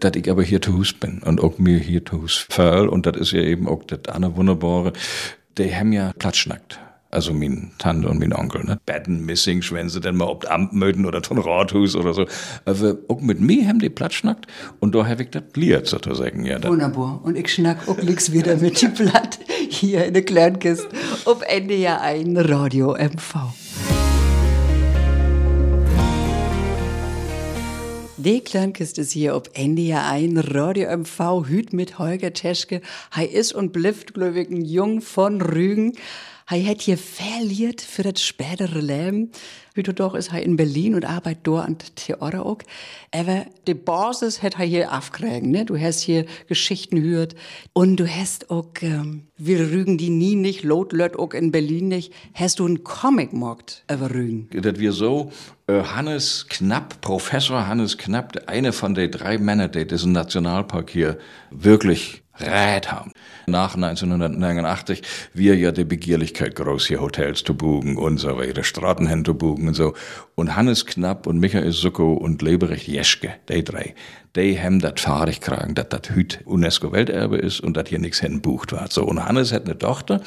dass 0.00 0.12
ich 0.14 0.30
aber 0.30 0.42
hier 0.42 0.60
zu 0.60 0.76
Hus 0.76 0.92
bin 0.92 1.22
und 1.22 1.40
auch 1.40 1.58
mir 1.58 1.78
hier 1.78 2.04
zu 2.04 2.22
Hus 2.22 2.46
fühl. 2.50 2.88
Und 2.88 3.06
das 3.06 3.16
ist 3.16 3.32
ja 3.32 3.40
eben 3.40 3.68
auch 3.68 3.84
das 3.84 4.00
andere 4.08 4.36
Wunderbare, 4.36 4.92
die 5.58 5.74
haben 5.74 5.92
ja 5.92 6.12
Klatschnackt. 6.18 6.80
Also 7.10 7.32
mein 7.32 7.70
Tante 7.78 8.08
und 8.08 8.18
mein 8.18 8.32
Onkel, 8.32 8.64
ne? 8.64 8.78
Betten 8.84 9.24
missing, 9.24 9.64
wenn 9.70 9.88
sie 9.88 10.00
denn 10.00 10.16
mal 10.16 10.26
ob 10.26 10.50
Amt 10.50 10.72
möchten 10.72 11.06
oder 11.06 11.22
zum 11.22 11.38
Rathus 11.38 11.94
oder 11.94 12.12
so. 12.12 12.26
Aber 12.64 12.98
auch 13.08 13.20
mit 13.20 13.40
mir 13.40 13.66
haben 13.68 13.78
die 13.78 13.88
Platschnackt 13.88 14.46
und 14.80 14.94
da 14.94 15.06
habe 15.06 15.22
ich 15.22 15.30
das 15.30 15.44
liert 15.54 15.86
sozusagen, 15.86 16.44
ja. 16.44 16.58
da. 16.58 16.68
Wunderbar. 16.68 17.20
Und 17.22 17.38
ich 17.38 17.54
schnack 17.54 17.88
auch 17.88 17.96
nix 18.02 18.32
wieder 18.32 18.56
mit 18.56 18.82
die 18.82 18.88
Blatt 18.88 19.38
hier 19.70 20.04
in 20.04 20.14
der 20.14 20.24
Kleinkiste. 20.24 20.88
Ob 21.24 21.42
Ende 21.46 21.74
ja 21.76 22.00
ein 22.00 22.36
Radio 22.36 22.94
MV. 22.94 23.65
Kleinkist 28.26 28.98
ist 28.98 29.12
hier 29.12 29.36
ob 29.36 29.56
NDR 29.56 30.08
ein 30.08 30.36
Radio 30.36 30.90
MV 30.96 31.46
Hüt 31.46 31.72
mit 31.72 32.00
Holger 32.00 32.32
Teschke. 32.32 32.80
Hei 33.14 33.24
ist 33.24 33.52
und 33.52 33.72
blifft, 33.72 34.14
gläubig, 34.14 34.50
ein 34.50 34.64
Jung 34.64 35.00
von 35.00 35.40
Rügen. 35.40 35.92
Hei 36.48 36.62
hat 36.62 36.80
hier 36.80 36.96
verliert 36.96 37.80
für 37.80 38.04
das 38.04 38.22
spätere 38.22 38.78
Leben. 38.78 39.32
Wie 39.74 39.82
du 39.82 39.92
doch 39.92 40.14
ist 40.14 40.30
hei 40.30 40.42
in 40.42 40.54
Berlin 40.54 40.94
und 40.94 41.04
arbeitet 41.04 41.40
dort 41.42 41.66
an 41.66 41.78
Theater 41.96 42.46
auch. 42.46 42.58
Aber 43.12 43.46
die 43.66 43.74
Basis 43.74 44.44
hat 44.44 44.56
hei 44.56 44.68
hier 44.68 44.96
aufkriegen, 44.96 45.50
ne? 45.50 45.64
Du 45.64 45.76
hast 45.76 46.02
hier 46.02 46.24
Geschichten 46.46 47.02
gehört. 47.02 47.34
Und 47.72 47.96
du 47.96 48.06
hast 48.06 48.48
auch, 48.48 48.68
ähm, 48.82 49.26
wir 49.36 49.58
Rügen 49.58 49.98
die 49.98 50.08
nie 50.08 50.36
nicht, 50.36 50.62
Lot 50.62 50.92
Lött 50.92 51.18
auch 51.18 51.34
in 51.34 51.50
Berlin 51.50 51.88
nicht. 51.88 52.12
Hast 52.32 52.60
du 52.60 52.64
einen 52.64 52.84
Comic 52.84 53.32
mockt 53.32 53.82
über 53.92 54.08
Rügen? 54.08 54.48
Das 54.52 54.78
wir 54.78 54.92
so, 54.92 55.32
äh, 55.66 55.82
Hannes 55.82 56.46
Knapp, 56.48 57.00
Professor 57.00 57.66
Hannes 57.66 57.98
Knapp, 57.98 58.40
einer 58.46 58.72
von 58.72 58.94
den 58.94 59.10
drei 59.10 59.36
Männern, 59.36 59.72
die 59.72 59.84
diesen 59.84 60.12
Nationalpark 60.12 60.90
hier 60.90 61.18
wirklich 61.50 62.22
rät 62.40 62.90
haben. 62.90 63.12
Nach 63.46 63.74
1989 63.74 65.02
wir 65.34 65.56
ja 65.56 65.72
die 65.72 65.84
Begierlichkeit 65.84 66.56
groß 66.56 66.86
hier 66.86 67.00
Hotels 67.00 67.44
zu 67.44 67.54
buchen 67.54 67.96
und 67.96 68.18
so 68.18 68.36
weiter, 68.38 68.64
Straßen 68.64 69.06
hin 69.06 69.24
zu 69.24 69.34
buchen 69.34 69.68
und 69.68 69.74
so. 69.74 69.94
Und 70.34 70.56
Hannes 70.56 70.86
Knapp 70.86 71.26
und 71.26 71.38
Michael 71.38 71.72
Sucko 71.72 72.14
und 72.14 72.42
Leberecht 72.42 72.88
Jeschke, 72.88 73.34
die 73.48 73.64
drei, 73.64 73.94
die 74.36 74.60
haben 74.60 74.80
das 74.80 75.00
fahrig 75.00 75.40
kragen, 75.40 75.74
dass 75.74 75.88
das 75.88 76.10
Hüt 76.10 76.40
UNESCO-Welterbe 76.44 77.38
ist 77.38 77.60
und 77.60 77.76
dass 77.76 77.88
hier 77.88 77.98
nichts 77.98 78.20
hinbucht 78.20 78.72
war. 78.72 78.86
So, 78.90 79.04
und 79.04 79.24
Hannes 79.24 79.52
hat 79.52 79.64
eine 79.64 79.78
Tochter 79.78 80.20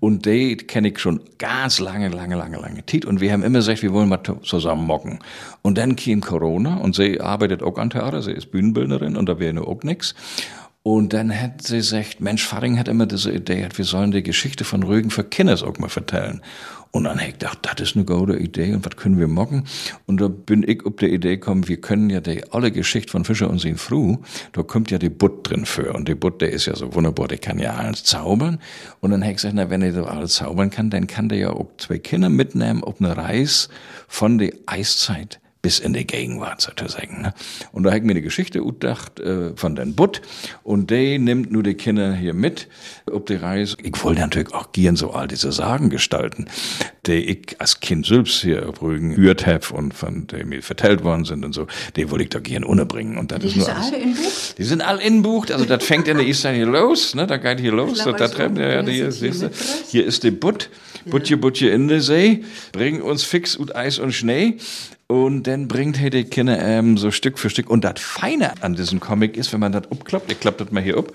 und 0.00 0.24
die 0.24 0.56
kenne 0.56 0.88
ich 0.88 0.98
schon 0.98 1.20
ganz 1.38 1.78
lange, 1.78 2.08
lange, 2.08 2.36
lange, 2.36 2.58
lange 2.58 2.86
Zeit 2.86 3.04
und 3.04 3.20
wir 3.20 3.30
haben 3.30 3.42
immer 3.42 3.58
gesagt, 3.58 3.82
wir 3.82 3.92
wollen 3.92 4.08
mal 4.08 4.22
zusammen 4.42 4.86
mocken. 4.86 5.18
Und 5.60 5.76
dann 5.76 5.96
kam 5.96 6.22
Corona 6.22 6.76
und 6.76 6.94
sie 6.94 7.20
arbeitet 7.20 7.62
auch 7.62 7.76
an 7.76 7.90
Theater, 7.90 8.22
sie 8.22 8.32
ist 8.32 8.50
Bühnenbildnerin 8.50 9.16
und 9.16 9.28
da 9.28 9.38
wäre 9.38 9.52
nur 9.52 9.68
auch 9.68 9.82
nix. 9.82 10.14
Und 10.84 11.12
dann 11.12 11.32
hat 11.32 11.62
sie 11.62 11.76
gesagt, 11.76 12.20
Mensch, 12.20 12.44
Faring 12.44 12.76
hat 12.78 12.88
immer 12.88 13.06
diese 13.06 13.32
Idee, 13.32 13.68
wir 13.74 13.84
sollen 13.84 14.10
die 14.10 14.22
Geschichte 14.22 14.64
von 14.64 14.82
Rügen 14.82 15.10
für 15.10 15.22
Kinder 15.22 15.54
auch 15.62 15.78
mal 15.78 15.88
vertellen. 15.88 16.42
Und 16.90 17.04
dann 17.04 17.20
hab 17.20 17.26
ich 17.26 17.32
gedacht, 17.34 17.58
das 17.62 17.90
ist 17.90 17.96
eine 17.96 18.04
gute 18.04 18.36
Idee 18.36 18.74
und 18.74 18.84
was 18.84 18.96
können 18.96 19.18
wir 19.18 19.28
machen? 19.28 19.64
Und 20.06 20.20
da 20.20 20.28
bin 20.28 20.62
ich 20.62 20.84
auf 20.84 20.96
die 20.96 21.06
Idee 21.06 21.36
gekommen, 21.36 21.66
wir 21.66 21.80
können 21.80 22.10
ja 22.10 22.20
die 22.20 22.52
alle 22.52 22.70
Geschichte 22.70 23.12
von 23.12 23.24
Fischer 23.24 23.48
und 23.48 23.60
sein 23.60 23.76
Fru, 23.76 24.18
da 24.52 24.62
kommt 24.62 24.90
ja 24.90 24.98
die 24.98 25.08
Butt 25.08 25.48
drin 25.48 25.64
für. 25.64 25.94
Und 25.94 26.08
die 26.08 26.14
Butt, 26.14 26.42
der 26.42 26.50
ist 26.50 26.66
ja 26.66 26.76
so 26.76 26.94
wunderbar, 26.94 27.28
der 27.28 27.38
kann 27.38 27.58
ja 27.58 27.74
alles 27.74 28.04
zaubern. 28.04 28.58
Und 29.00 29.12
dann 29.12 29.22
hab 29.22 29.30
ich 29.30 29.36
gesagt, 29.36 29.54
na, 29.54 29.70
wenn 29.70 29.80
er 29.80 29.94
so 29.94 30.04
alles 30.04 30.34
zaubern 30.34 30.68
kann, 30.68 30.90
dann 30.90 31.06
kann 31.06 31.30
der 31.30 31.38
ja 31.38 31.50
auch 31.50 31.68
zwei 31.78 31.98
Kinder 31.98 32.28
mitnehmen 32.28 32.84
auf 32.84 33.00
eine 33.00 33.16
Reise 33.16 33.68
von 34.06 34.36
der 34.36 34.52
Eiszeit 34.66 35.40
bis 35.62 35.78
in 35.78 35.92
die 35.92 36.06
Gegenwart 36.06 36.60
sozusagen. 36.60 37.22
Ne? 37.22 37.34
Und 37.70 37.84
da 37.84 37.94
ich 37.94 38.02
mir 38.02 38.10
eine 38.10 38.22
Geschichte 38.22 38.60
gedacht 38.60 39.20
äh, 39.20 39.56
von 39.56 39.76
den 39.76 39.94
Butt 39.94 40.20
und 40.64 40.90
der 40.90 41.18
nimmt 41.18 41.52
nur 41.52 41.62
die 41.62 41.74
Kinder 41.74 42.12
hier 42.12 42.34
mit 42.34 42.68
ob 43.10 43.26
die 43.26 43.36
Reise. 43.36 43.76
Ich 43.82 44.02
wollte 44.04 44.20
natürlich 44.20 44.52
auch 44.52 44.72
gern 44.72 44.96
so 44.96 45.12
all 45.12 45.28
diese 45.28 45.52
Sagen 45.52 45.90
gestalten, 45.90 46.46
die 47.06 47.14
ich 47.14 47.60
als 47.60 47.80
Kind 47.80 48.06
selbst 48.06 48.42
hier 48.42 48.68
auf 48.68 48.80
Rügen 48.80 49.16
gehört 49.16 49.44
habe 49.44 49.66
und 49.74 49.92
von 49.92 50.28
denen 50.28 50.50
mir 50.50 50.62
vertellt 50.62 51.02
worden 51.02 51.24
sind 51.24 51.44
und 51.44 51.52
so, 51.52 51.66
die 51.96 52.08
wollte 52.10 52.24
ich 52.24 52.30
da 52.30 52.38
gern 52.38 52.62
unterbringen. 52.62 53.18
Und 53.18 53.32
das 53.32 53.40
Die 53.40 53.48
ist 53.48 53.56
nur 53.56 53.64
sind 53.66 53.74
alles- 53.76 53.92
alle 53.92 54.02
in 54.02 54.12
Buch? 54.14 54.54
die 54.58 54.62
sind 54.62 54.80
alle 54.82 55.02
inbucht, 55.02 55.50
also 55.52 55.64
das 55.64 55.84
fängt 55.84 56.06
in 56.06 56.16
der 56.18 56.26
Eastern 56.26 56.54
hier 56.54 56.66
los, 56.66 57.14
ne, 57.16 57.26
da 57.26 57.38
geht 57.38 57.58
hier 57.58 57.72
los, 57.72 57.98
da, 58.04 58.12
da 58.12 58.28
treffen 58.28 58.56
ja, 58.56 58.80
ja, 58.82 58.86
hier 58.86 59.10
siehst 59.10 59.42
du, 59.42 59.50
hier 59.88 60.04
ist 60.06 60.22
die 60.22 60.30
Butt, 60.30 60.70
Butje, 61.06 61.36
Butje 61.36 61.70
in 61.70 61.88
der 61.88 62.00
See, 62.00 62.44
bringen 62.70 63.02
uns 63.02 63.24
fix 63.24 63.56
und 63.56 63.74
Eis 63.74 63.98
und 63.98 64.12
Schnee. 64.12 64.58
Und 65.08 65.42
dann 65.46 65.68
bringt 65.68 66.00
er 66.00 66.08
die 66.08 66.24
Kinder 66.24 66.58
ähm, 66.58 66.96
so 66.96 67.10
Stück 67.10 67.38
für 67.38 67.50
Stück. 67.50 67.68
Und 67.68 67.84
das 67.84 67.94
Feine 68.00 68.52
an 68.62 68.76
diesem 68.76 68.98
Comic 68.98 69.36
ist, 69.36 69.52
wenn 69.52 69.60
man 69.60 69.72
das 69.72 69.90
abklappt, 69.90 70.32
ich 70.32 70.40
klapp 70.40 70.56
das 70.56 70.70
mal 70.70 70.82
hier 70.82 70.96
ab, 70.96 71.12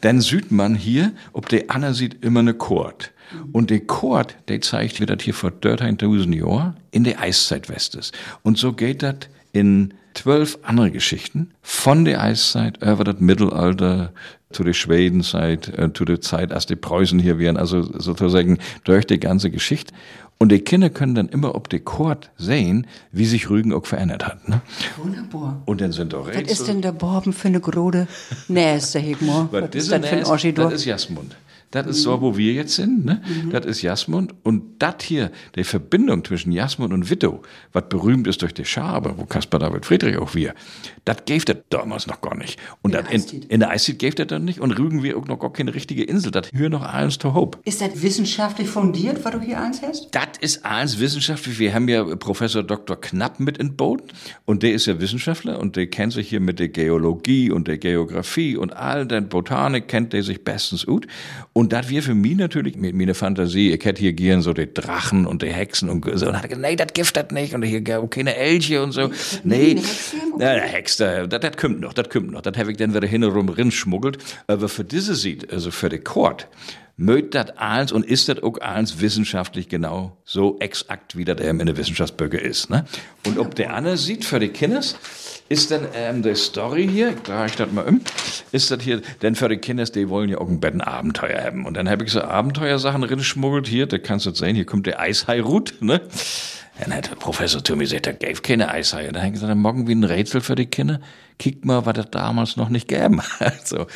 dann 0.00 0.20
sieht 0.20 0.50
man 0.50 0.74
hier, 0.74 1.12
ob 1.34 1.48
der 1.48 1.64
Anna 1.68 1.92
sieht, 1.92 2.24
immer 2.24 2.40
eine 2.40 2.54
Chord. 2.54 3.12
Und 3.52 3.70
der 3.70 3.80
Chord, 3.80 4.36
der 4.48 4.60
zeigt, 4.60 5.00
wie 5.00 5.06
das 5.06 5.22
hier 5.22 5.34
vor 5.34 5.50
13.000 5.50 6.34
Jahren 6.34 6.76
in 6.90 7.04
der 7.04 7.20
Eiszeit 7.20 7.68
west 7.68 7.94
ist. 7.94 8.14
Und 8.42 8.58
so 8.58 8.72
geht 8.72 9.02
das 9.02 9.16
in 9.52 9.94
zwölf 10.14 10.58
andere 10.62 10.90
Geschichten 10.90 11.50
von 11.62 12.04
der 12.04 12.22
Eiszeit 12.22 12.78
über 12.82 13.04
das 13.04 13.20
Mittelalter 13.20 14.12
zu 14.50 14.64
der 14.64 14.72
Schwedenzeit, 14.72 15.68
äh, 15.78 15.92
zu 15.92 16.04
der 16.04 16.20
Zeit, 16.20 16.52
als 16.52 16.66
die 16.66 16.76
Preußen 16.76 17.18
hier 17.18 17.38
wären, 17.38 17.56
also 17.56 17.82
sozusagen 17.82 18.58
durch 18.84 19.06
die 19.06 19.20
ganze 19.20 19.50
Geschichte. 19.50 19.92
Und 20.38 20.52
die 20.52 20.60
Kinder 20.60 20.88
können 20.88 21.14
dann 21.16 21.28
immer 21.28 21.54
ob 21.56 21.68
der 21.68 21.80
Chord 21.80 22.30
sehen, 22.36 22.86
wie 23.10 23.26
sich 23.26 23.50
Rügen 23.50 23.72
auch 23.72 23.86
verändert 23.86 24.24
hat. 24.24 24.48
Ne? 24.48 24.60
Wunderbar. 24.96 25.62
Und 25.66 25.80
dann 25.80 25.90
sind 25.90 26.12
doch 26.12 26.28
Was 26.28 26.36
Rätsel. 26.36 26.52
ist 26.52 26.68
denn 26.68 26.80
der 26.80 26.92
Borben 26.92 27.32
für 27.32 27.48
eine 27.48 27.60
grode 27.60 28.06
Näste, 28.46 29.00
Hegmor? 29.00 29.48
Was 29.50 29.62
Was 29.62 29.68
ist 29.70 29.74
ist 29.76 29.92
das 29.92 30.08
für 30.08 30.16
ein 30.16 30.24
Oschi 30.24 30.52
das 30.52 30.72
ist 30.72 30.84
Jasmund. 30.84 31.36
Das 31.70 31.86
ist 31.86 32.02
so, 32.02 32.20
wo 32.22 32.36
wir 32.36 32.52
jetzt 32.54 32.74
sind, 32.76 33.04
ne? 33.04 33.20
Das 33.50 33.66
ist 33.66 33.82
Jasmund. 33.82 34.34
Und 34.42 34.62
das 34.78 34.94
hier, 35.02 35.30
die 35.54 35.64
Verbindung 35.64 36.24
zwischen 36.24 36.50
Jasmund 36.50 36.92
und 36.94 37.10
Wittow, 37.10 37.40
was 37.72 37.84
berühmt 37.88 38.26
ist 38.26 38.40
durch 38.40 38.54
die 38.54 38.64
Schabe, 38.64 39.14
wo 39.16 39.24
Caspar 39.26 39.60
David 39.60 39.84
Friedrich 39.84 40.16
auch 40.16 40.34
wir, 40.34 40.54
das 41.04 41.18
gäbe 41.26 41.44
das 41.44 41.58
damals 41.68 42.06
noch 42.06 42.20
gar 42.22 42.36
nicht. 42.36 42.58
Und 42.80 42.94
In 42.94 43.00
das 43.00 43.06
der 43.08 43.14
Eiszeit. 43.14 43.44
in, 43.44 43.50
in 43.50 43.60
der 43.60 43.70
Eiszeit 43.70 43.98
gäbe 43.98 44.14
das 44.14 44.26
dann 44.28 44.44
nicht. 44.44 44.60
Und 44.60 44.78
Rügen 44.78 45.02
wir 45.02 45.18
auch 45.18 45.26
noch 45.26 45.38
gar 45.38 45.52
keine 45.52 45.74
richtige 45.74 46.04
Insel. 46.04 46.30
Das 46.32 46.48
hier 46.48 46.70
noch 46.70 46.82
eins 46.82 47.18
to 47.18 47.34
hope. 47.34 47.58
Ist 47.64 47.80
das 47.82 48.00
wissenschaftlich 48.02 48.68
fundiert, 48.68 49.24
was 49.24 49.32
du 49.32 49.40
hier 49.40 49.60
eins 49.60 49.82
hast? 49.82 50.08
Das 50.12 50.28
ist 50.40 50.64
alles 50.64 50.98
wissenschaftlich. 50.98 51.58
Wir 51.58 51.74
haben 51.74 51.88
ja 51.88 52.02
Professor 52.16 52.62
Dr. 52.62 52.98
Knapp 52.98 53.40
mit 53.40 53.58
in 53.58 53.76
Boot 53.76 54.02
und 54.46 54.62
der 54.62 54.72
ist 54.72 54.86
ja 54.86 55.00
Wissenschaftler 55.00 55.58
und 55.58 55.76
der 55.76 55.86
kennt 55.88 56.14
sich 56.14 56.28
hier 56.30 56.40
mit 56.40 56.58
der 56.58 56.68
Geologie 56.68 57.50
und 57.50 57.68
der 57.68 57.76
Geografie 57.78 58.56
und 58.56 58.74
all 58.74 59.06
der 59.06 59.20
Botanik 59.20 59.88
kennt 59.88 60.12
der 60.14 60.22
sich 60.22 60.44
bestens 60.44 60.86
gut. 60.86 61.06
Und 61.58 61.72
das 61.72 61.88
wir 61.88 62.04
für 62.04 62.14
mich 62.14 62.36
natürlich 62.36 62.76
mit 62.76 62.94
meiner 62.94 63.16
Fantasie, 63.16 63.72
ich 63.72 63.84
hätte 63.84 64.00
hier 64.00 64.12
gern 64.12 64.42
so 64.42 64.52
die 64.52 64.72
Drachen 64.72 65.26
und 65.26 65.42
die 65.42 65.52
Hexen 65.52 65.90
und 65.90 66.04
so. 66.16 66.28
Und 66.28 66.36
hat 66.36 66.44
gesagt, 66.48 66.60
nee, 66.62 66.76
das 66.76 66.86
gibt 66.94 67.16
das 67.16 67.32
nicht 67.32 67.52
und 67.52 67.64
hier 67.64 67.80
gab 67.80 68.08
keine 68.12 68.36
Elche 68.36 68.80
und 68.80 68.92
so. 68.92 69.10
Nee, 69.42 69.76
na, 70.38 70.54
der 70.54 70.62
Hex, 70.62 70.98
da- 70.98 71.26
das, 71.26 71.56
kommt 71.56 71.80
noch, 71.80 71.94
das 71.94 72.10
kommt 72.10 72.30
noch. 72.30 72.42
Das 72.42 72.56
habe 72.56 72.70
ich 72.70 72.76
dann 72.76 72.94
wieder 72.94 73.08
hin 73.08 73.24
und 73.24 73.32
rum 73.32 73.48
rinschmuggelt. 73.48 74.18
Aber 74.46 74.68
für 74.68 74.84
diese 74.84 75.16
sieht, 75.16 75.52
also 75.52 75.72
für 75.72 75.88
die 75.88 75.98
Chord, 75.98 76.46
mögt 76.96 77.34
das 77.34 77.50
alles 77.56 77.90
und 77.90 78.06
ist 78.06 78.28
das 78.28 78.40
auch 78.40 78.60
alles 78.60 79.00
wissenschaftlich 79.00 79.68
genau 79.68 80.16
so 80.24 80.58
exakt, 80.60 81.16
wie 81.16 81.24
das 81.24 81.40
eben 81.40 81.58
in 81.58 81.66
der 81.66 81.76
Wissenschaftsböcke 81.76 82.36
ist. 82.38 82.70
Ne? 82.70 82.84
Und 83.26 83.36
ob 83.36 83.56
der 83.56 83.74
andere 83.74 83.96
sieht 83.96 84.24
für 84.24 84.38
die 84.38 84.48
Kinders, 84.48 84.96
ist 85.48 85.70
dann 85.72 85.86
ähm, 85.94 86.22
die 86.22 86.34
Story 86.36 86.88
hier, 86.88 87.10
ich 87.10 87.22
drehe 87.22 87.46
ich 87.46 87.56
das 87.56 87.72
mal 87.72 87.84
um, 87.84 88.00
ist 88.52 88.70
das 88.70 88.82
hier, 88.82 89.00
denn 89.22 89.34
für 89.34 89.48
die 89.48 89.58
Kinders, 89.58 89.92
die 89.92 90.08
wollen 90.08 90.28
ja 90.28 90.38
auch 90.38 90.48
ein 90.48 90.60
Bett 90.60 90.74
ein 90.74 90.80
Abenteuer 90.80 91.42
haben. 91.42 91.66
Und 91.66 91.76
dann 91.76 91.88
habe 91.88 92.04
ich 92.04 92.12
so 92.12 92.22
Abenteuersachen 92.22 93.02
rinschmuggelt 93.02 93.68
hier, 93.68 93.86
da 93.86 93.98
kannst 93.98 94.26
du 94.26 94.30
sehen, 94.30 94.54
hier 94.54 94.66
kommt 94.66 94.86
der 94.86 95.00
Eishai 95.00 95.40
Ruth, 95.40 95.74
ne? 95.80 96.00
Dann 96.80 96.94
hat 96.94 97.10
der 97.10 97.16
Professor 97.16 97.62
zu 97.62 97.74
mir 97.76 97.84
gesagt, 97.84 98.06
er 98.06 98.14
gäbe 98.14 98.40
keine 98.40 98.68
Eishaie. 98.70 99.08
Dann 99.08 99.16
habe 99.16 99.26
ich 99.26 99.32
gesagt, 99.34 99.50
dann 99.50 99.58
morgen 99.58 99.88
wie 99.88 99.94
ein 99.94 100.04
Rätsel 100.04 100.40
für 100.40 100.54
die 100.54 100.66
Kinder. 100.66 101.00
Kickt 101.38 101.64
mal, 101.64 101.86
was 101.86 101.94
das 101.94 102.10
damals 102.10 102.56
noch 102.56 102.68
nicht 102.68 102.88
gäbe. 102.88 103.18
Also, 103.38 103.86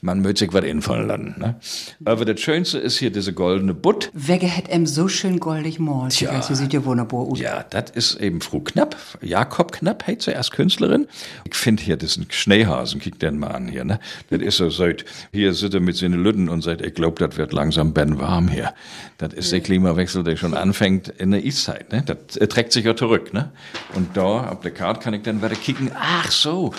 man 0.00 0.22
möchte 0.22 0.40
sich 0.40 0.52
was 0.52 0.64
infallen 0.64 1.08
lassen. 1.08 1.34
Ne? 1.38 1.56
Aber 2.04 2.24
das 2.24 2.40
Schönste 2.40 2.78
ist 2.78 2.98
hier 2.98 3.10
diese 3.10 3.32
goldene 3.32 3.74
Butt. 3.74 4.10
Wegge 4.14 4.56
hat 4.56 4.68
em 4.68 4.86
so 4.86 5.08
schön 5.08 5.40
goldig 5.40 5.78
malt. 5.78 6.12
Tja. 6.12 6.32
Ja. 6.32 6.42
Sie 6.42 6.54
sieht 6.54 6.72
ja 6.72 6.84
wunderbar 6.84 7.20
aus. 7.20 7.40
Ja, 7.40 7.64
das 7.68 7.90
ist 7.90 8.20
eben 8.20 8.40
Frau 8.40 8.60
Knapp, 8.60 8.96
Jakob 9.20 9.72
Knapp, 9.72 10.06
hey, 10.06 10.18
zuerst 10.18 10.52
Künstlerin. 10.52 11.06
Ich 11.44 11.56
finde 11.56 11.82
hier 11.82 11.96
diesen 11.96 12.26
Schneehasen, 12.30 13.00
kick 13.00 13.18
den 13.18 13.38
mal 13.38 13.48
an 13.48 13.68
hier, 13.68 13.84
ne? 13.84 13.98
Das 14.30 14.40
ist 14.40 14.56
so, 14.58 14.70
seit, 14.70 15.04
hier 15.32 15.54
sitzt 15.54 15.74
er 15.74 15.80
mit 15.80 15.96
seinen 15.96 16.22
Lütten 16.22 16.48
und 16.48 16.62
sagt, 16.62 16.82
ich 16.82 16.94
glaub, 16.94 17.18
das 17.18 17.36
wird 17.36 17.52
langsam 17.52 17.92
ben 17.92 18.18
warm 18.18 18.48
hier. 18.48 18.74
Das 19.18 19.32
ist 19.34 19.52
der 19.52 19.60
Klimawechsel, 19.60 20.24
der 20.24 20.36
schon 20.36 20.54
anfängt 20.54 21.08
in 21.08 21.32
der 21.32 21.42
Eiszeit, 21.42 21.92
ne? 21.92 22.02
Das 22.04 22.31
äh, 22.36 22.46
trägt 22.46 22.72
sich 22.72 22.84
ja 22.84 22.96
zurück, 22.96 23.32
ne? 23.32 23.52
Und 23.94 24.16
da, 24.16 24.48
auf 24.50 24.60
der 24.60 24.72
Karte 24.72 25.00
kann 25.00 25.14
ich 25.14 25.22
dann 25.22 25.42
wieder 25.42 25.54
kicken, 25.54 25.90
ach 25.94 26.30
so, 26.30 26.72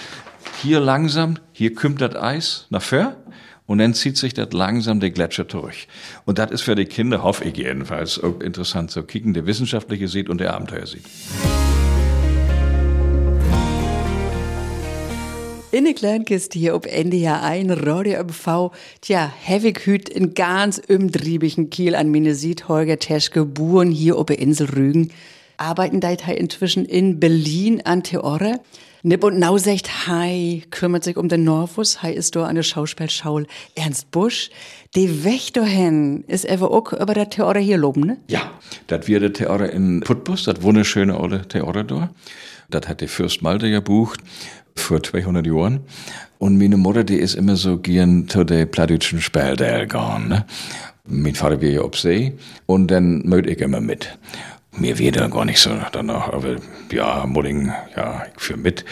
hier 0.61 0.79
langsam, 0.79 1.37
hier 1.51 1.73
kommt 1.73 2.01
das 2.01 2.15
Eis 2.15 2.67
nach 2.69 2.81
vor. 2.81 3.15
Und 3.65 3.77
dann 3.77 3.93
zieht 3.93 4.17
sich 4.17 4.33
das 4.33 4.51
langsam 4.51 4.99
der 4.99 5.11
Gletscher 5.11 5.45
durch. 5.45 5.87
Und 6.25 6.37
das 6.37 6.51
ist 6.51 6.61
für 6.63 6.75
die 6.75 6.85
Kinder, 6.85 7.23
hoffe 7.23 7.45
ich 7.45 7.55
jedenfalls, 7.55 8.17
interessant 8.17 8.91
zu 8.91 9.03
kicken, 9.03 9.33
der 9.33 9.45
Wissenschaftliche 9.45 10.09
sieht 10.09 10.29
und 10.29 10.41
der 10.41 10.53
Abenteuer 10.53 10.85
sieht. 10.85 11.05
In 15.73 15.85
der 15.85 15.95
Kleinkiste 15.95 16.59
hier 16.59 16.75
ob 16.75 16.85
NDR 16.85 17.41
1, 17.41 17.83
Radio 17.83 18.23
MV, 18.23 18.71
tja, 19.01 19.33
hevig 19.41 19.87
hüt 19.87 20.07
in 20.07 20.35
ganz 20.35 20.79
umtriebigen 20.87 21.71
Kiel 21.71 21.95
an 21.95 22.11
meine 22.11 22.35
sieht 22.35 22.67
Holger 22.67 22.99
Teschke, 22.99 23.43
Buren 23.43 23.89
hier 23.89 24.19
ob 24.19 24.29
Insel 24.29 24.67
Rügen. 24.69 25.09
Arbeiten 25.57 25.99
deit 25.99 26.25
hei 26.27 26.33
inzwischen 26.33 26.85
in 26.85 27.19
Berlin 27.19 27.81
an 27.85 28.03
Theore. 28.03 28.59
Nipp 29.05 29.25
und 29.25 29.37
Nau 29.37 29.57
secht 29.57 30.07
Hei, 30.07 30.63
kümmert 30.71 31.03
sich 31.03 31.17
um 31.17 31.27
den 31.27 31.43
Norfus, 31.43 32.01
Hei 32.01 32.13
ist 32.13 32.35
do 32.37 32.43
an 32.43 32.55
der 32.55 32.63
Schauspielschaul 32.63 33.47
Ernst 33.75 34.11
Busch. 34.11 34.49
Weg 34.95 35.53
dohin 35.53 36.23
ist 36.27 36.45
ever 36.45 36.71
auch 36.71 36.93
über 36.93 37.13
der 37.13 37.29
Theore 37.29 37.59
hier 37.59 37.77
loben, 37.77 38.05
ne? 38.05 38.17
Ja, 38.29 38.51
das 38.87 39.07
wir 39.07 39.19
der 39.19 39.33
Theater 39.33 39.69
in 39.73 39.99
Putbus, 39.99 40.45
das 40.45 40.61
wunderschöne 40.61 41.19
alte 41.19 41.45
Theater 41.45 41.83
da. 41.83 42.11
Das 42.69 42.87
hat 42.87 43.01
der 43.01 43.09
Fürst 43.09 43.41
Malte 43.41 43.69
gebucht 43.69 44.21
vor 44.75 45.03
200 45.03 45.45
Jahren. 45.45 45.81
Und 46.39 46.57
meine 46.57 46.77
Mutter, 46.77 47.03
die 47.03 47.17
ist 47.17 47.35
immer 47.35 47.55
so 47.55 47.77
gern 47.77 48.27
zu 48.27 48.43
den 48.43 48.69
plattdeutschen 48.69 49.19
gegangen. 49.19 50.29
Ne? 50.29 50.45
Mein 51.05 51.35
Vater 51.35 51.61
war 51.61 51.67
ja 51.67 51.81
auf 51.81 51.97
See 51.97 52.33
und 52.65 52.87
dann 52.89 53.27
möchte 53.27 53.49
ich 53.49 53.59
immer 53.59 53.81
mit. 53.81 54.17
Mir 54.75 55.11
dann 55.11 55.31
gar 55.31 55.45
nicht 55.45 55.59
so 55.59 55.69
danach, 55.91 56.33
aber 56.33 56.55
ja, 56.91 57.25
Mudding, 57.25 57.71
ja, 57.95 58.23
ich 58.35 58.41
führe 58.41 58.59
mit. 58.59 58.85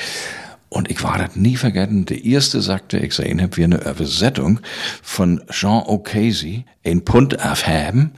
Und 0.69 0.89
ich 0.89 1.03
war 1.03 1.17
das 1.17 1.35
nie 1.35 1.57
vergessen. 1.57 2.05
Der 2.05 2.23
erste 2.23 2.61
sagte, 2.61 2.97
ich 2.97 3.13
sehen 3.13 3.41
hab, 3.41 3.57
wie 3.57 3.65
eine 3.65 3.81
Übersetzung 3.81 4.61
von 5.03 5.41
Jean 5.49 5.83
O'Casey, 5.83 6.63
ein 6.85 7.03
Pund 7.03 7.43
aufhaben, 7.43 8.11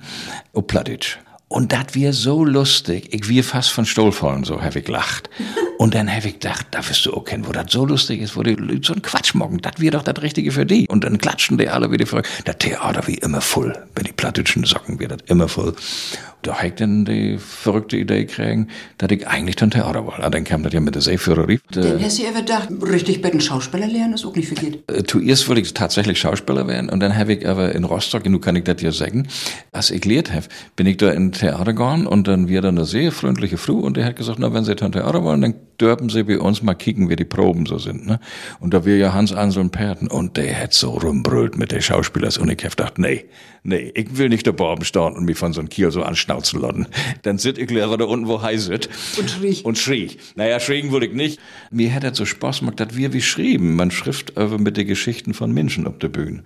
auf 0.54 0.67
Plattdeutsch. 0.67 1.17
Und 1.47 1.71
das 1.71 1.93
wir 1.93 2.13
so 2.13 2.43
lustig, 2.43 3.13
ich 3.13 3.30
wir 3.30 3.43
fast 3.43 3.71
von 3.71 3.86
Stuhl 3.86 4.12
fallen, 4.12 4.43
so 4.43 4.62
hab 4.62 4.76
ich 4.76 4.86
gelacht. 4.86 5.30
Und 5.77 5.95
dann 5.95 6.09
hab 6.09 6.25
ich 6.25 6.39
gedacht, 6.39 6.67
da 6.71 6.88
wirst 6.88 7.05
du 7.05 7.13
auch 7.13 7.23
kennen, 7.23 7.47
wo 7.47 7.51
das 7.51 7.71
so 7.71 7.86
lustig 7.86 8.21
ist, 8.21 8.36
wo 8.36 8.43
die 8.43 8.55
Leute 8.55 8.81
so 8.83 8.93
ein 8.93 9.01
Quatsch 9.01 9.33
mocken, 9.33 9.59
das 9.59 9.73
wir 9.77 9.91
doch 9.91 10.03
das 10.03 10.21
Richtige 10.21 10.51
für 10.51 10.65
die. 10.65 10.88
Und 10.88 11.03
dann 11.03 11.17
klatschen 11.17 11.57
die 11.57 11.69
alle 11.69 11.91
wieder 11.91 12.05
vor. 12.05 12.21
Das 12.45 12.57
Theater 12.57 13.07
wie 13.07 13.15
immer 13.15 13.41
voll. 13.41 13.73
Wenn 13.95 14.05
die 14.05 14.13
plattdeutschen 14.13 14.63
Socken 14.63 14.99
wird 14.99 15.12
das 15.12 15.19
immer 15.27 15.47
voll. 15.47 15.73
Da 16.43 16.57
hab 16.57 16.65
ich 16.65 16.73
dann 16.75 17.05
die 17.05 17.38
verrückte 17.38 17.95
Idee 17.95 18.25
kriegen, 18.25 18.67
dass 18.97 19.09
ich 19.12 19.25
eigentlich 19.25 19.55
dann 19.55 19.71
Theater 19.71 20.05
wollte. 20.05 20.29
Dann 20.29 20.43
kam 20.43 20.63
das 20.63 20.73
ja 20.73 20.81
mit 20.81 20.93
der 20.93 21.01
Seeführerie. 21.01 21.59
Dann 21.71 22.03
hast 22.03 22.19
du 22.19 22.23
ja 22.23 22.31
gedacht, 22.31 22.67
richtig 22.81 23.21
bei 23.21 23.29
den 23.29 23.39
Schauspieler 23.39 23.88
lernen 23.88 24.13
ist 24.13 24.25
auch 24.25 24.36
nicht 24.36 24.49
verkehrt. 24.49 24.79
Äh, 24.88 25.03
zuerst 25.03 25.47
wollte 25.47 25.62
ich 25.62 25.73
tatsächlich 25.73 26.19
Schauspieler 26.19 26.67
werden 26.67 26.89
und 26.89 26.99
dann 26.99 27.15
habe 27.15 27.33
ich 27.33 27.47
aber 27.47 27.73
in 27.73 27.86
Rostock, 27.86 28.23
genug 28.23 28.41
kann 28.41 28.57
ich 28.57 28.65
das 28.65 28.81
ja 28.81 28.91
sagen, 28.91 29.27
als 29.71 29.89
ich 29.89 30.01
gelehrt 30.01 30.33
habe, 30.33 30.45
bin 30.75 30.86
ich 30.86 30.97
da 30.97 31.12
in 31.12 31.31
Theater 31.31 31.73
gegangen 31.73 32.07
und 32.07 32.27
dann 32.27 32.49
wir 32.49 32.62
dann 32.62 32.77
eine 32.77 32.86
sehr 32.86 33.13
freundliche 33.13 33.57
Frau 33.57 33.75
und 33.75 33.95
die 33.95 34.03
hat 34.03 34.17
gesagt, 34.17 34.39
na, 34.39 34.53
wenn 34.53 34.65
Sie 34.65 34.75
dann 34.75 34.91
Theater 34.91 35.23
wollen, 35.23 35.41
dann 35.41 35.55
dürfen 35.79 36.09
Sie 36.09 36.23
bei 36.23 36.39
uns 36.39 36.62
mal 36.62 36.73
kicken, 36.73 37.09
wie 37.09 37.15
die 37.15 37.25
Proben 37.25 37.65
so 37.65 37.77
sind, 37.77 38.05
ne? 38.05 38.19
Und 38.59 38.73
da 38.73 38.86
wir 38.86 38.97
ja 38.97 39.13
Hans 39.13 39.33
Ansel 39.33 39.62
und 39.62 39.71
Perten 39.71 40.07
und 40.07 40.38
der 40.38 40.62
hat 40.62 40.73
so 40.73 40.91
rumbrüllt 40.91 41.57
mit 41.57 41.71
den 41.71 41.81
Schauspielers 41.81 42.38
und 42.38 42.49
ich 42.49 42.63
hab 42.63 42.77
gedacht, 42.77 42.99
nee, 42.99 43.25
nee, 43.63 43.91
ich 43.95 44.17
will 44.17 44.29
nicht 44.29 44.45
da 44.45 44.51
oben 44.51 44.86
stehen 44.86 45.13
und 45.13 45.25
mich 45.25 45.38
von 45.38 45.53
so 45.53 45.59
einem 45.59 45.69
Kiel 45.69 45.91
so 45.91 46.03
anschnauzen 46.03 46.62
lassen. 46.62 46.88
Dann 47.23 47.38
sit 47.38 47.57
ich 47.57 47.69
Lehrer 47.69 47.97
da 47.97 48.05
unten, 48.05 48.27
wo 48.27 48.41
heiß 48.41 48.69
wird. 48.69 48.89
Und 49.17 49.29
schrie. 49.29 49.62
Und 49.63 49.77
schrie. 49.77 50.12
Naja, 50.36 50.59
schriegen 50.59 50.91
wollte 50.91 51.07
ich 51.07 51.13
nicht. 51.13 51.39
Mir 51.71 51.89
hätte 51.89 52.09
das 52.09 52.17
so 52.17 52.25
Spaß 52.25 52.59
gemacht, 52.59 52.79
dass 52.79 52.95
wir 52.95 53.13
wie 53.13 53.21
schrieben. 53.21 53.75
Man 53.75 53.91
schrift 53.91 54.33
mit 54.59 54.77
den 54.77 54.88
Geschichten 54.88 55.33
von 55.33 55.51
Menschen 55.51 55.88
auf 55.88 55.97
der 55.97 56.09
Bühne. 56.09 56.43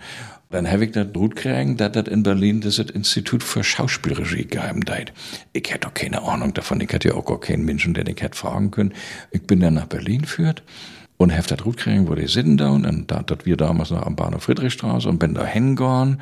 Dann 0.49 0.69
habe 0.69 0.85
ich 0.85 0.91
das 0.91 1.11
gut 1.11 1.35
gekriegt, 1.35 1.81
dass 1.81 1.91
das 1.91 2.07
in 2.07 2.23
Berlin 2.23 2.61
das 2.61 2.79
Institut 2.79 3.43
für 3.43 3.63
Schauspielregie 3.63 4.45
geheim 4.45 4.85
deit. 4.85 5.11
Ich 5.51 5.69
hätte 5.69 5.87
doch 5.87 5.93
keine 5.93 6.21
Ahnung 6.23 6.53
davon. 6.53 6.79
Ich 6.79 6.91
hätte 6.91 7.09
ja 7.09 7.15
auch 7.15 7.25
gar 7.25 7.39
keinen 7.39 7.65
Menschen, 7.65 7.93
den 7.93 8.07
ich 8.07 8.21
hätte 8.21 8.37
fragen 8.37 8.71
können. 8.71 8.93
Ich 9.31 9.41
bin 9.43 9.59
dann 9.59 9.73
nach 9.73 9.87
Berlin 9.87 10.21
geführt 10.21 10.63
und 11.17 11.33
habe 11.33 11.47
das 11.47 11.57
gut 11.59 11.77
gekriegt, 11.77 12.07
wo 12.07 12.15
die 12.15 12.27
sitzen 12.27 12.57
da 12.57 12.69
und 12.69 13.11
da, 13.11 13.23
das 13.23 13.39
wir 13.43 13.57
damals 13.57 13.91
noch 13.91 14.05
am 14.05 14.15
Bahnhof 14.15 14.43
Friedrichstraße 14.43 15.09
und 15.09 15.19
bin 15.19 15.33
da 15.33 15.45
hingegangen 15.45 16.19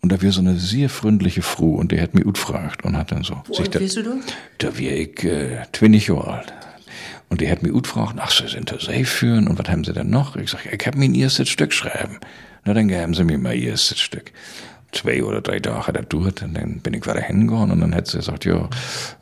und 0.00 0.12
da 0.12 0.22
wir 0.22 0.32
so 0.32 0.40
eine 0.40 0.56
sehr 0.56 0.88
freundliche 0.88 1.42
Frau 1.42 1.72
und 1.72 1.92
die 1.92 2.00
hat 2.00 2.14
mich 2.14 2.24
gut 2.24 2.36
gefragt 2.36 2.84
und 2.84 2.96
hat 2.96 3.12
dann 3.12 3.24
so. 3.24 3.42
Wo 3.46 3.56
alt 3.56 3.74
da, 3.74 3.78
du 3.78 4.20
da? 4.58 4.78
wär 4.78 4.98
ich 4.98 5.22
äh, 5.24 5.58
20 5.72 6.08
Jahre 6.08 6.32
alt. 6.34 6.54
Und 7.28 7.40
die 7.40 7.50
hat 7.50 7.62
mich 7.62 7.72
gut 7.72 7.84
gefragt, 7.84 8.14
ach, 8.18 8.30
Sie 8.30 8.46
sind 8.46 8.70
da 8.70 8.78
safe 8.78 9.04
führen 9.04 9.48
und 9.48 9.58
was 9.58 9.68
haben 9.68 9.82
Sie 9.82 9.92
denn 9.92 10.10
noch? 10.10 10.36
Ich 10.36 10.50
sag, 10.50 10.64
ich 10.64 10.86
hab 10.86 10.94
mir 10.94 11.06
ein 11.06 11.14
erstes 11.14 11.48
Stück 11.48 11.72
schreiben. 11.72 12.20
Na, 12.66 12.74
dann 12.74 12.88
gaben 12.88 13.14
sie 13.14 13.22
mir 13.22 13.38
mein 13.38 13.62
erstes 13.62 14.00
Stück. 14.00 14.32
Zwei 14.90 15.22
oder 15.22 15.40
drei 15.40 15.60
Tage 15.60 15.94
er 15.94 16.02
durch 16.02 16.42
und 16.42 16.54
dann 16.54 16.80
bin 16.80 16.94
ich 16.94 17.04
wieder 17.06 17.20
hingegangen 17.20 17.70
und 17.70 17.80
dann 17.80 17.94
hat 17.94 18.06
sie 18.06 18.18
gesagt, 18.18 18.44
ja, 18.44 18.68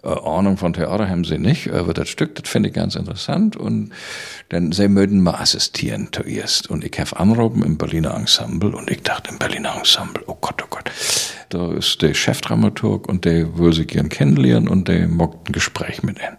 äh, 0.02 0.08
Ahnung 0.08 0.56
von 0.56 0.72
Theater 0.72 1.08
haben 1.08 1.24
sie 1.24 1.38
nicht, 1.38 1.70
aber 1.70 1.92
das 1.92 2.08
Stück, 2.08 2.36
das 2.36 2.48
finde 2.48 2.68
ich 2.68 2.74
ganz 2.74 2.94
interessant 2.94 3.56
und 3.56 3.90
dann 4.50 4.72
sie 4.72 4.88
möchten 4.88 5.20
mal 5.20 5.34
assistieren 5.34 6.08
zuerst 6.12 6.70
und 6.70 6.84
ich 6.84 6.98
habe 6.98 7.18
anrufen 7.18 7.62
im 7.64 7.76
Berliner 7.76 8.14
Ensemble 8.14 8.74
und 8.74 8.90
ich 8.90 9.02
dachte 9.02 9.30
im 9.30 9.38
Berliner 9.38 9.74
Ensemble, 9.76 10.22
oh 10.26 10.36
Gott, 10.40 10.62
oh 10.62 10.68
Gott, 10.70 10.90
da 11.48 11.72
ist 11.72 12.00
der 12.02 12.14
Chefdramaturg 12.14 13.08
und 13.08 13.24
der 13.24 13.58
will 13.58 13.72
sich 13.72 13.88
gern 13.88 14.08
kennenlernen 14.08 14.68
und 14.68 14.86
der 14.88 15.08
mockt 15.08 15.48
ein 15.48 15.52
Gespräch 15.52 16.02
mit 16.02 16.18
ihnen. 16.18 16.36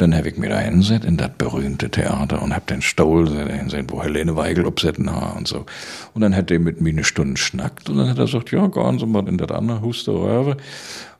Dann 0.00 0.16
habe 0.16 0.30
ich 0.30 0.38
mir 0.38 0.48
da 0.48 0.58
hingesetzt 0.58 1.04
in 1.04 1.18
das 1.18 1.28
berühmte 1.36 1.90
Theater 1.90 2.40
und 2.40 2.56
hab 2.56 2.66
den 2.66 2.80
Stuhl 2.80 3.26
da 3.26 3.52
hingesetzt, 3.52 3.92
wo 3.92 4.02
Helene 4.02 4.34
Weigel 4.34 4.64
obsetten 4.64 5.14
ha 5.14 5.34
und 5.36 5.46
so. 5.46 5.66
Und 6.14 6.22
dann 6.22 6.34
hat 6.34 6.50
er 6.50 6.58
mit 6.58 6.80
mir 6.80 6.88
eine 6.88 7.04
Stunde 7.04 7.36
schnackt 7.36 7.90
und 7.90 7.98
dann 7.98 8.08
hat 8.08 8.18
er 8.18 8.24
gesagt, 8.24 8.50
ja, 8.50 8.66
gehen 8.66 8.98
Sie 8.98 9.04
mal 9.04 9.28
in 9.28 9.36
das 9.36 9.50
andere 9.50 9.82
Huster. 9.82 10.56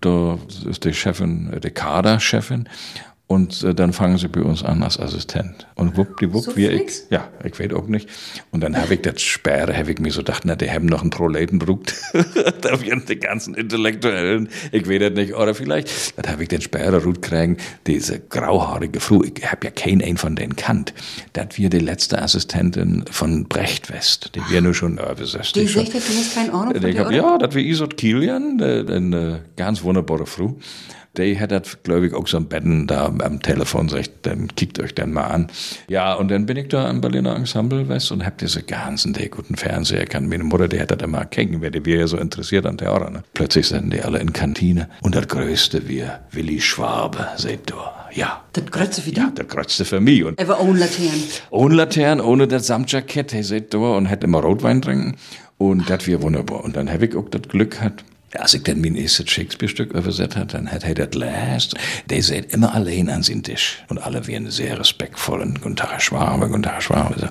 Da 0.00 0.38
ist 0.66 0.84
die 0.86 0.94
Chefin, 0.94 1.52
äh, 1.52 1.60
die 1.60 1.70
Kaderchefin. 1.70 2.70
Und 3.30 3.62
äh, 3.62 3.76
dann 3.76 3.92
fangen 3.92 4.18
sie 4.18 4.26
bei 4.26 4.42
uns 4.42 4.64
an 4.64 4.82
als 4.82 4.98
Assistent. 4.98 5.68
Und 5.76 5.96
wuppdiwupp, 5.96 6.42
So 6.42 6.56
wie 6.56 6.66
ich, 6.66 7.02
ja, 7.10 7.28
ich 7.44 7.60
weiß 7.60 7.72
auch 7.74 7.86
nicht. 7.86 8.08
Und 8.50 8.60
dann 8.60 8.76
habe 8.76 8.94
ich 8.94 9.02
das 9.02 9.22
Sperre, 9.22 9.76
habe 9.76 9.92
ich 9.92 10.00
mir 10.00 10.10
so 10.10 10.22
gedacht, 10.22 10.42
na, 10.44 10.56
die 10.56 10.68
haben 10.68 10.86
noch 10.86 11.02
einen 11.02 11.10
Proletenbrucht. 11.10 11.94
da 12.12 12.80
werden 12.82 13.04
die 13.08 13.20
ganzen 13.20 13.54
Intellektuellen, 13.54 14.48
ich 14.72 14.88
weiß 14.88 14.98
das 14.98 15.12
nicht, 15.12 15.36
oder 15.36 15.54
vielleicht, 15.54 16.18
dann 16.18 16.32
habe 16.32 16.42
ich 16.42 16.48
den 16.48 16.60
Sperre 16.60 17.00
gut 17.00 17.22
kriegen, 17.22 17.58
diese 17.86 18.18
grauhaarige 18.18 18.98
Frau, 18.98 19.22
ich 19.22 19.48
habe 19.48 19.64
ja 19.66 19.70
keinen 19.70 20.02
einen 20.02 20.16
von 20.16 20.34
denen 20.34 20.56
kannt. 20.56 20.92
Das 21.32 21.56
wir 21.56 21.70
die 21.70 21.78
letzte 21.78 22.20
Assistentin 22.20 23.04
von 23.12 23.44
Brecht 23.44 23.92
West, 23.92 24.32
die 24.34 24.40
wir 24.50 24.60
nur 24.60 24.74
schon, 24.74 24.98
äh, 24.98 25.14
wie 25.20 25.24
sagst 25.24 25.54
Die 25.54 25.66
du 25.66 25.68
schon? 25.68 25.84
du 25.84 25.92
hast 25.92 26.34
keine 26.34 26.52
Ahnung 26.52 26.74
von 26.74 26.80
dir, 26.80 26.98
hab, 26.98 27.06
oder? 27.06 27.16
ja, 27.16 27.38
das 27.38 27.54
war 27.54 27.62
Isot 27.62 27.96
Kilian, 27.96 28.60
eine 28.60 29.44
ganz 29.54 29.84
wunderbare 29.84 30.26
Frau. 30.26 30.58
Die 31.16 31.40
hat 31.40 31.50
das, 31.50 31.82
glaube 31.82 32.06
ich, 32.06 32.14
auch 32.14 32.28
so 32.28 32.36
am 32.36 32.46
Betten 32.46 32.86
da 32.86 33.06
am 33.06 33.42
Telefon 33.42 33.88
sagt, 33.88 34.10
dann 34.22 34.46
kickt 34.54 34.78
euch 34.78 34.94
dann 34.94 35.12
mal 35.12 35.24
an. 35.24 35.48
Ja, 35.88 36.14
und 36.14 36.30
dann 36.30 36.46
bin 36.46 36.56
ich 36.56 36.68
da 36.68 36.88
am 36.88 37.00
Berliner 37.00 37.34
Ensemble, 37.34 37.88
weißt 37.88 38.10
du, 38.10 38.14
und 38.14 38.24
hab 38.24 38.38
diese 38.38 38.62
ganzen 38.62 39.12
der 39.12 39.28
guten 39.28 39.56
Fernseher. 39.56 40.06
Kann 40.06 40.28
meine 40.28 40.44
Mutter, 40.44 40.68
die 40.68 40.80
hat 40.80 40.92
das 40.92 41.02
immer 41.02 41.24
kennen, 41.24 41.60
wer 41.62 41.70
die 41.72 41.84
wir 41.84 41.98
ja 41.98 42.06
so 42.06 42.16
interessiert 42.16 42.64
an 42.64 42.78
Theater. 42.78 43.10
Ne? 43.10 43.24
Plötzlich 43.34 43.66
sind 43.66 43.92
die 43.92 44.00
alle 44.02 44.20
in 44.20 44.32
Kantine. 44.32 44.88
Und 45.02 45.16
das 45.16 45.26
Größte 45.26 45.88
wir, 45.88 46.20
Willi 46.30 46.60
Schwabe, 46.60 47.26
seht 47.36 47.70
du. 47.70 47.74
Ja, 48.12 48.42
Das 48.52 48.66
Grötze 48.66 49.04
wie 49.06 49.12
ja, 49.14 49.26
du. 49.34 49.42
das 49.42 49.48
Größte 49.48 49.84
für 49.84 50.00
mich. 50.00 50.22
Und 50.24 50.38
Er 50.38 50.46
war 50.46 50.60
ohne 50.60 50.78
Laternen. 50.78 51.22
ohne 51.50 51.74
Laternen, 51.74 52.24
ohne 52.24 52.46
das 52.46 52.68
Samtjackett, 52.68 53.34
er 53.34 53.42
seht 53.44 53.74
da 53.74 53.78
und 53.78 54.08
hat 54.08 54.22
immer 54.22 54.40
Rotwein 54.40 54.80
trinken. 54.80 55.16
Und 55.58 55.90
das 55.90 56.06
wir 56.06 56.22
wunderbar. 56.22 56.62
Und 56.64 56.76
dann 56.76 56.90
hab 56.90 57.02
ich 57.02 57.14
auch 57.16 57.28
das 57.28 57.42
Glück 57.42 57.72
gehabt, 57.72 58.04
als 58.38 58.54
ich 58.54 58.62
dann 58.62 58.80
mein 58.80 58.94
erstes 58.94 59.30
Shakespeare-Stück 59.30 59.92
übersetzt 59.92 60.36
hat, 60.36 60.54
dann 60.54 60.70
hat 60.70 60.84
er 60.84 60.94
das 60.94 61.14
last. 61.14 61.74
Der 62.08 62.22
seht 62.22 62.52
immer 62.52 62.74
allein 62.74 63.08
an 63.08 63.22
seinen 63.22 63.42
Tisch. 63.42 63.82
Und 63.88 63.98
alle 63.98 64.26
wären 64.26 64.50
sehr 64.50 64.78
respektvoll. 64.78 65.40
Und 65.40 65.60
guten 65.60 65.76
Tag, 65.76 66.00
Schwabe, 66.00 66.48
guten 66.48 66.62
Tag, 66.62 66.74
Herr 66.74 66.80
Schwabe. 66.80 67.18
So. 67.18 67.26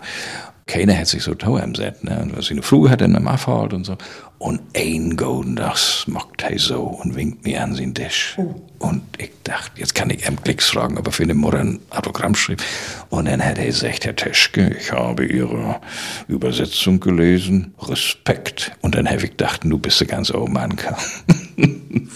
Keiner 0.68 0.98
hat 0.98 1.08
sich 1.08 1.24
so 1.24 1.34
teuer 1.34 1.64
im 1.64 1.74
Set, 1.74 2.04
ne? 2.04 2.20
Und 2.22 2.38
was 2.38 2.52
eine 2.52 2.62
Frau 2.62 2.88
hat, 2.90 3.02
dann 3.02 3.16
am 3.16 3.28
Abfahrt 3.28 3.74
und 3.74 3.86
so. 3.86 3.98
Und 4.38 4.62
ein 4.76 5.16
golden 5.18 5.56
Tags 5.56 6.06
mockt 6.08 6.44
er 6.44 6.60
so 6.60 6.84
und 6.84 7.16
winkt 7.16 7.44
mir 7.44 7.64
an 7.64 7.76
seinen 7.76 7.96
Tisch. 7.96 8.38
Und 8.80 9.02
ich 9.18 9.32
dachte, 9.44 9.80
jetzt 9.80 9.94
kann 9.94 10.10
ich 10.10 10.26
Klicks 10.42 10.70
fragen, 10.70 10.98
ob 10.98 11.08
er 11.08 11.12
für 11.12 11.24
eine 11.24 11.34
Mutter 11.34 11.60
ein 11.60 11.80
Autogramm 11.90 12.34
schrieb. 12.34 12.64
Und 13.10 13.26
dann 13.26 13.44
hat 13.44 13.58
er 13.58 13.66
gesagt, 13.66 14.06
Herr 14.06 14.16
Teschke, 14.16 14.76
ich 14.80 14.92
habe 14.92 15.26
Ihre 15.26 15.82
Übersetzung 16.28 17.00
gelesen. 17.00 17.74
Respekt. 17.82 18.72
Und 18.82 18.96
dann 18.96 19.08
habe 19.08 19.18
ich 19.18 19.32
gedacht, 19.32 19.62
du 19.64 19.78
bist 19.78 20.00
der 20.00 20.08
ganz 20.08 20.32
oben 20.32 20.58
angekommen. 20.58 20.98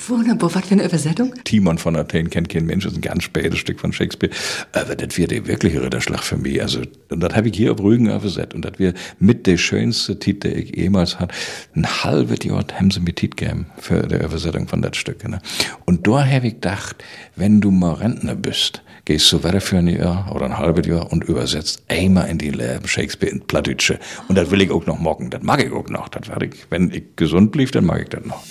Wunderbar, 0.08 0.53
was 0.53 0.65
für 0.65 0.73
eine 0.73 0.86
Übersetzung? 0.86 1.34
Timon 1.43 1.77
von 1.77 1.95
Athen 1.95 2.29
kennt 2.29 2.49
kein 2.49 2.65
Mensch, 2.65 2.86
ist 2.86 2.95
ein 2.95 3.01
ganz 3.01 3.23
spätes 3.23 3.60
Stück 3.60 3.79
von 3.79 3.93
Shakespeare. 3.93 4.34
Aber 4.73 4.95
das 4.95 5.17
wird 5.17 5.32
der 5.32 5.45
wirkliche 5.47 5.82
Ritterschlag 5.82 6.23
für 6.23 6.38
mich. 6.38 6.62
Also, 6.62 6.82
und 7.10 7.19
das 7.19 7.34
habe 7.36 7.49
ich 7.49 7.56
hier 7.56 7.71
auf 7.71 7.79
Rügen 7.79 8.08
übersetzt. 8.10 8.53
Und 8.53 8.65
das 8.65 8.73
wir 8.77 8.93
mit 9.19 9.47
der 9.47 9.58
schönste 9.58 10.19
Titel, 10.19 10.49
den 10.49 10.60
ich 10.60 10.75
jemals 10.75 11.19
hatte. 11.19 11.34
Ein 11.75 11.86
halbes 11.86 12.39
Jahr 12.43 12.65
haben 12.73 12.91
sie 12.91 12.99
mir 12.99 13.13
Titel 13.13 13.36
gegeben 13.36 13.67
für 13.77 14.01
die 14.08 14.15
Übersetzung 14.15 14.67
von 14.67 14.82
das 14.82 14.97
Stück. 14.97 15.27
Ne? 15.27 15.39
Und 15.86 16.08
da 16.08 16.25
habe 16.25 16.47
ich 16.47 16.56
gedacht, 16.56 17.03
wenn 17.36 17.62
du 17.62 17.71
mal 17.71 17.93
Rentner 17.93 18.36
bist, 18.36 18.82
gehst 19.06 19.32
du 19.32 19.43
weiter 19.43 19.62
für 19.62 19.77
ein 19.77 19.88
Jahr 19.88 20.34
oder 20.34 20.45
ein 20.45 20.58
halbes 20.58 20.88
Jahr 20.88 21.12
und 21.12 21.23
übersetzt 21.23 21.84
einmal 21.88 22.29
in 22.29 22.38
die 22.38 22.51
Leben 22.51 22.88
Shakespeare 22.88 23.32
in 23.32 23.41
Plattdeutsche. 23.41 23.99
Und 24.27 24.38
das 24.38 24.51
will 24.51 24.62
ich 24.62 24.71
auch 24.71 24.86
noch 24.86 24.99
morgen. 24.99 25.29
Das 25.29 25.43
mag 25.43 25.63
ich 25.63 25.71
auch 25.71 25.89
noch. 25.89 26.10
Das 26.10 26.27
werde 26.29 26.47
ich, 26.47 26.65
wenn 26.69 26.91
ich 26.91 27.15
gesund 27.15 27.51
blieb, 27.51 27.71
dann 27.71 27.86
mag 27.86 28.01
ich 28.01 28.10
das 28.10 28.25
noch. 28.25 28.43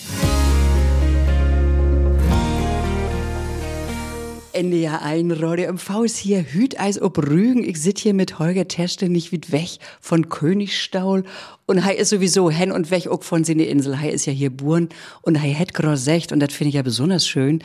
NDR 4.55 5.03
1 5.03 5.41
Radio 5.41 5.73
MV 5.73 6.05
ist 6.05 6.19
hier 6.19 6.45
Hüteis 6.45 7.01
ob 7.01 7.19
Rügen. 7.19 7.65
Ich 7.65 7.81
sit 7.81 7.99
hier 7.99 8.13
mit 8.13 8.39
Holger 8.39 8.69
Teschte 8.69 9.09
nicht 9.09 9.33
weit 9.33 9.51
weg 9.51 9.79
von 10.01 10.29
Königstaul. 10.29 11.25
Und 11.67 11.85
hei 11.85 11.95
ist 11.95 12.11
sowieso 12.11 12.51
hen 12.51 12.71
und 12.71 12.91
weg 12.91 13.09
auch 13.09 13.23
von 13.23 13.45
seine 13.45 13.65
Insel. 13.65 14.01
Hei 14.01 14.11
ist 14.11 14.27
ja 14.27 14.33
hier 14.33 14.51
Buren 14.51 14.91
und 15.23 15.41
hei 15.41 15.55
het 15.55 15.73
secht 15.95 16.33
und 16.33 16.41
das 16.41 16.53
finde 16.53 16.69
ich 16.69 16.75
ja 16.75 16.83
besonders 16.83 17.27
schön. 17.27 17.63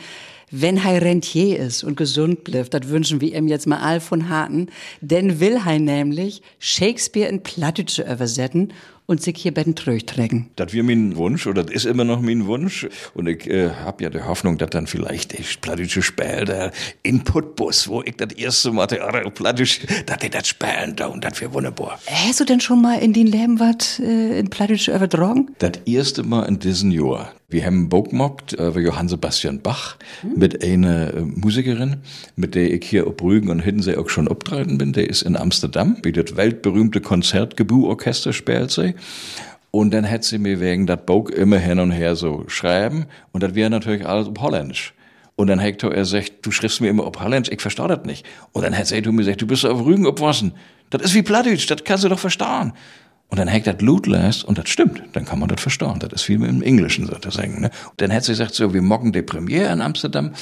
Wenn 0.50 0.82
hei 0.82 0.98
Rentier 0.98 1.58
ist 1.58 1.84
und 1.84 1.96
gesund 1.96 2.44
bleibt, 2.44 2.72
das 2.72 2.88
wünschen 2.88 3.20
wir 3.20 3.36
ihm 3.36 3.48
jetzt 3.48 3.66
mal 3.66 3.80
all 3.80 4.00
von 4.00 4.30
Harten, 4.30 4.68
denn 5.02 5.40
will 5.40 5.64
hei 5.66 5.76
nämlich 5.76 6.40
Shakespeare 6.58 7.28
in 7.28 7.42
Plattdeutsche 7.42 8.10
übersetzen 8.10 8.72
und 9.08 9.22
sich 9.22 9.38
hier 9.38 9.54
betten 9.54 9.74
trägen. 9.74 10.50
Das 10.56 10.74
wäre 10.74 10.84
mein 10.84 11.16
Wunsch, 11.16 11.46
oder 11.46 11.64
das 11.64 11.74
ist 11.74 11.86
immer 11.86 12.04
noch 12.04 12.20
mein 12.20 12.46
Wunsch. 12.46 12.86
Und 13.14 13.26
ich 13.26 13.48
äh, 13.48 13.70
habe 13.70 14.04
ja 14.04 14.10
die 14.10 14.20
Hoffnung, 14.20 14.58
dass 14.58 14.68
dann 14.68 14.86
vielleicht 14.86 15.32
der 15.32 15.42
plattische 15.62 16.02
Spiel, 16.02 16.44
der 16.44 16.72
Inputbus, 17.02 17.88
wo 17.88 18.02
ich 18.02 18.16
das 18.16 18.34
erste 18.34 18.70
Mal 18.70 18.86
der 18.86 19.08
plattisch, 19.30 19.80
dass 20.04 20.18
die 20.18 20.28
das 20.28 20.46
spielen 20.46 20.94
da 20.94 21.06
und 21.06 21.24
das 21.24 21.40
wäre 21.40 21.54
wunderbar. 21.54 21.98
Hast 22.06 22.40
du 22.40 22.44
denn 22.44 22.60
schon 22.60 22.82
mal 22.82 22.98
in 22.98 23.14
den 23.14 23.26
Leben 23.26 23.58
was 23.58 23.98
äh, 23.98 24.38
in 24.38 24.50
plattisch 24.50 24.88
übertragen? 24.88 25.54
Das 25.58 25.72
erste 25.86 26.22
Mal 26.22 26.44
in 26.44 26.58
diesem 26.58 26.90
Jahr. 26.90 27.32
Wir 27.50 27.64
haben 27.64 27.88
Bock 27.88 28.10
gemacht 28.10 28.52
über 28.52 28.78
Johann 28.78 29.08
Sebastian 29.08 29.62
Bach 29.62 29.96
hm? 30.20 30.34
mit 30.36 30.62
einer 30.62 31.14
äh, 31.14 31.22
Musikerin, 31.22 32.02
mit 32.36 32.54
der 32.54 32.70
ich 32.70 32.84
hier 32.84 33.06
auf 33.06 33.22
Rügen 33.22 33.48
und 33.48 33.60
Hiddensee 33.60 33.96
auch 33.96 34.10
schon 34.10 34.28
abtreten 34.28 34.76
bin. 34.76 34.92
Der 34.92 35.08
ist 35.08 35.22
in 35.22 35.34
Amsterdam, 35.34 35.96
wie 36.02 36.12
das 36.12 36.36
weltberühmte 36.36 37.00
Konzertgebu-Orchester 37.00 38.34
spielt 38.34 38.70
sie. 38.70 38.94
Und 39.70 39.94
dann 39.94 40.10
hat 40.10 40.24
sie 40.24 40.36
mir 40.36 40.60
wegen 40.60 40.86
dat 40.86 41.06
Bock 41.06 41.30
immer 41.30 41.56
hin 41.56 41.78
und 41.78 41.90
her 41.90 42.16
so 42.16 42.44
schreiben. 42.48 43.06
Und 43.32 43.42
das 43.42 43.54
wäre 43.54 43.70
natürlich 43.70 44.06
alles 44.06 44.28
auf 44.28 44.38
Holländisch. 44.42 44.92
Und 45.34 45.46
dann 45.46 45.58
Hector, 45.58 45.94
er 45.94 46.04
sagt, 46.04 46.44
du 46.44 46.50
schriftst 46.50 46.82
mir 46.82 46.90
immer 46.90 47.06
auf 47.06 47.18
Holländisch, 47.18 47.50
ich 47.50 47.62
verstehe 47.62 47.88
das 47.88 48.04
nicht. 48.04 48.26
Und 48.52 48.62
dann 48.62 48.76
hat 48.76 48.88
sie 48.88 49.00
mir 49.00 49.16
gesagt, 49.16 49.40
du 49.40 49.46
bist 49.46 49.64
auf 49.64 49.86
Rügen 49.86 50.06
obwassen. 50.06 50.52
Das 50.90 51.00
ist 51.00 51.14
wie 51.14 51.22
Plattdeutsch, 51.22 51.66
das 51.70 51.82
kannst 51.82 52.04
du 52.04 52.10
doch 52.10 52.18
verstehen. 52.18 52.74
Und 53.28 53.38
dann 53.38 53.52
hat 53.52 53.66
das 53.66 53.76
Blut 53.76 54.06
lässt, 54.06 54.44
und 54.44 54.56
das 54.56 54.68
stimmt, 54.70 55.02
dann 55.12 55.24
kann 55.24 55.38
man 55.38 55.48
das 55.48 55.60
verstehen. 55.60 55.98
Das 55.98 56.12
ist 56.12 56.28
wie 56.28 56.34
im 56.34 56.62
Englischen 56.62 57.06
sozusagen. 57.06 57.60
Ne? 57.60 57.70
Und 57.90 58.00
dann 58.00 58.12
hat 58.12 58.24
sie 58.24 58.32
gesagt, 58.32 58.54
so, 58.54 58.72
wir 58.72 58.82
morgen 58.82 59.12
die 59.12 59.22
Premiere 59.22 59.72
in 59.72 59.82
Amsterdam, 59.82 60.32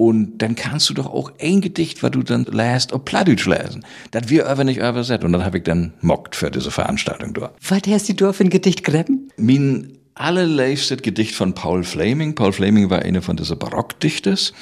und 0.00 0.38
dann 0.38 0.54
kannst 0.54 0.88
du 0.88 0.94
doch 0.94 1.04
auch 1.04 1.30
ein 1.38 1.60
Gedicht, 1.60 2.02
was 2.02 2.12
du 2.12 2.22
dann 2.22 2.44
lässt, 2.44 2.94
auf 2.94 3.04
Plattdeutsch 3.04 3.44
lesen. 3.44 3.84
Das 4.12 4.30
wir 4.30 4.48
aber 4.48 4.64
nicht 4.64 4.78
übersetzt. 4.78 5.24
Und 5.24 5.32
dann 5.32 5.44
habe 5.44 5.58
ich 5.58 5.64
dann 5.64 5.92
mockt 6.00 6.34
für 6.34 6.50
diese 6.50 6.70
Veranstaltung 6.70 7.34
dort. 7.34 7.52
Was 7.68 7.82
hast 7.86 8.08
du 8.08 8.14
dort 8.14 8.36
für 8.36 8.44
ein 8.44 8.48
Gedicht 8.48 8.82
gräben? 8.82 9.30
Mein 9.36 9.98
allerleichtstes 10.14 11.02
Gedicht 11.02 11.34
von 11.34 11.54
Paul 11.54 11.84
Fleming. 11.84 12.34
Paul 12.34 12.54
Fleming 12.54 12.88
war 12.88 13.00
einer 13.00 13.20
von 13.20 13.36
diesen 13.36 13.58
Barockdichters. 13.58 14.54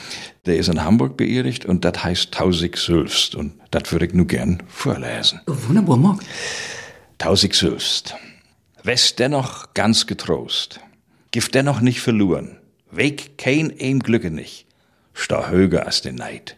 Der 0.44 0.56
ist 0.56 0.68
in 0.68 0.82
Hamburg 0.82 1.16
beerdigt 1.16 1.66
und 1.66 1.84
das 1.84 2.02
heißt 2.02 2.32
Tausig 2.34 2.76
Sülfst. 2.76 3.36
Und 3.36 3.52
das 3.70 3.92
würde 3.92 4.06
ich 4.06 4.14
nur 4.14 4.26
gern 4.26 4.64
vorlesen. 4.66 5.40
Wunderbar, 5.46 5.98
Mock. 5.98 6.18
Tausig 7.18 7.56
Sülfst. 7.56 8.14
West 8.84 9.18
dennoch 9.18 9.74
ganz 9.74 10.06
getrost. 10.06 10.78
Gift 11.32 11.56
dennoch 11.56 11.80
nicht 11.80 12.00
verloren. 12.00 12.58
Weg 12.92 13.36
kein 13.38 13.74
ein 13.80 13.98
Glücke 13.98 14.30
nicht. 14.30 14.66
Sta 15.14 15.48
höger 15.48 15.84
als 15.84 16.00
den 16.00 16.14
Neid. 16.14 16.56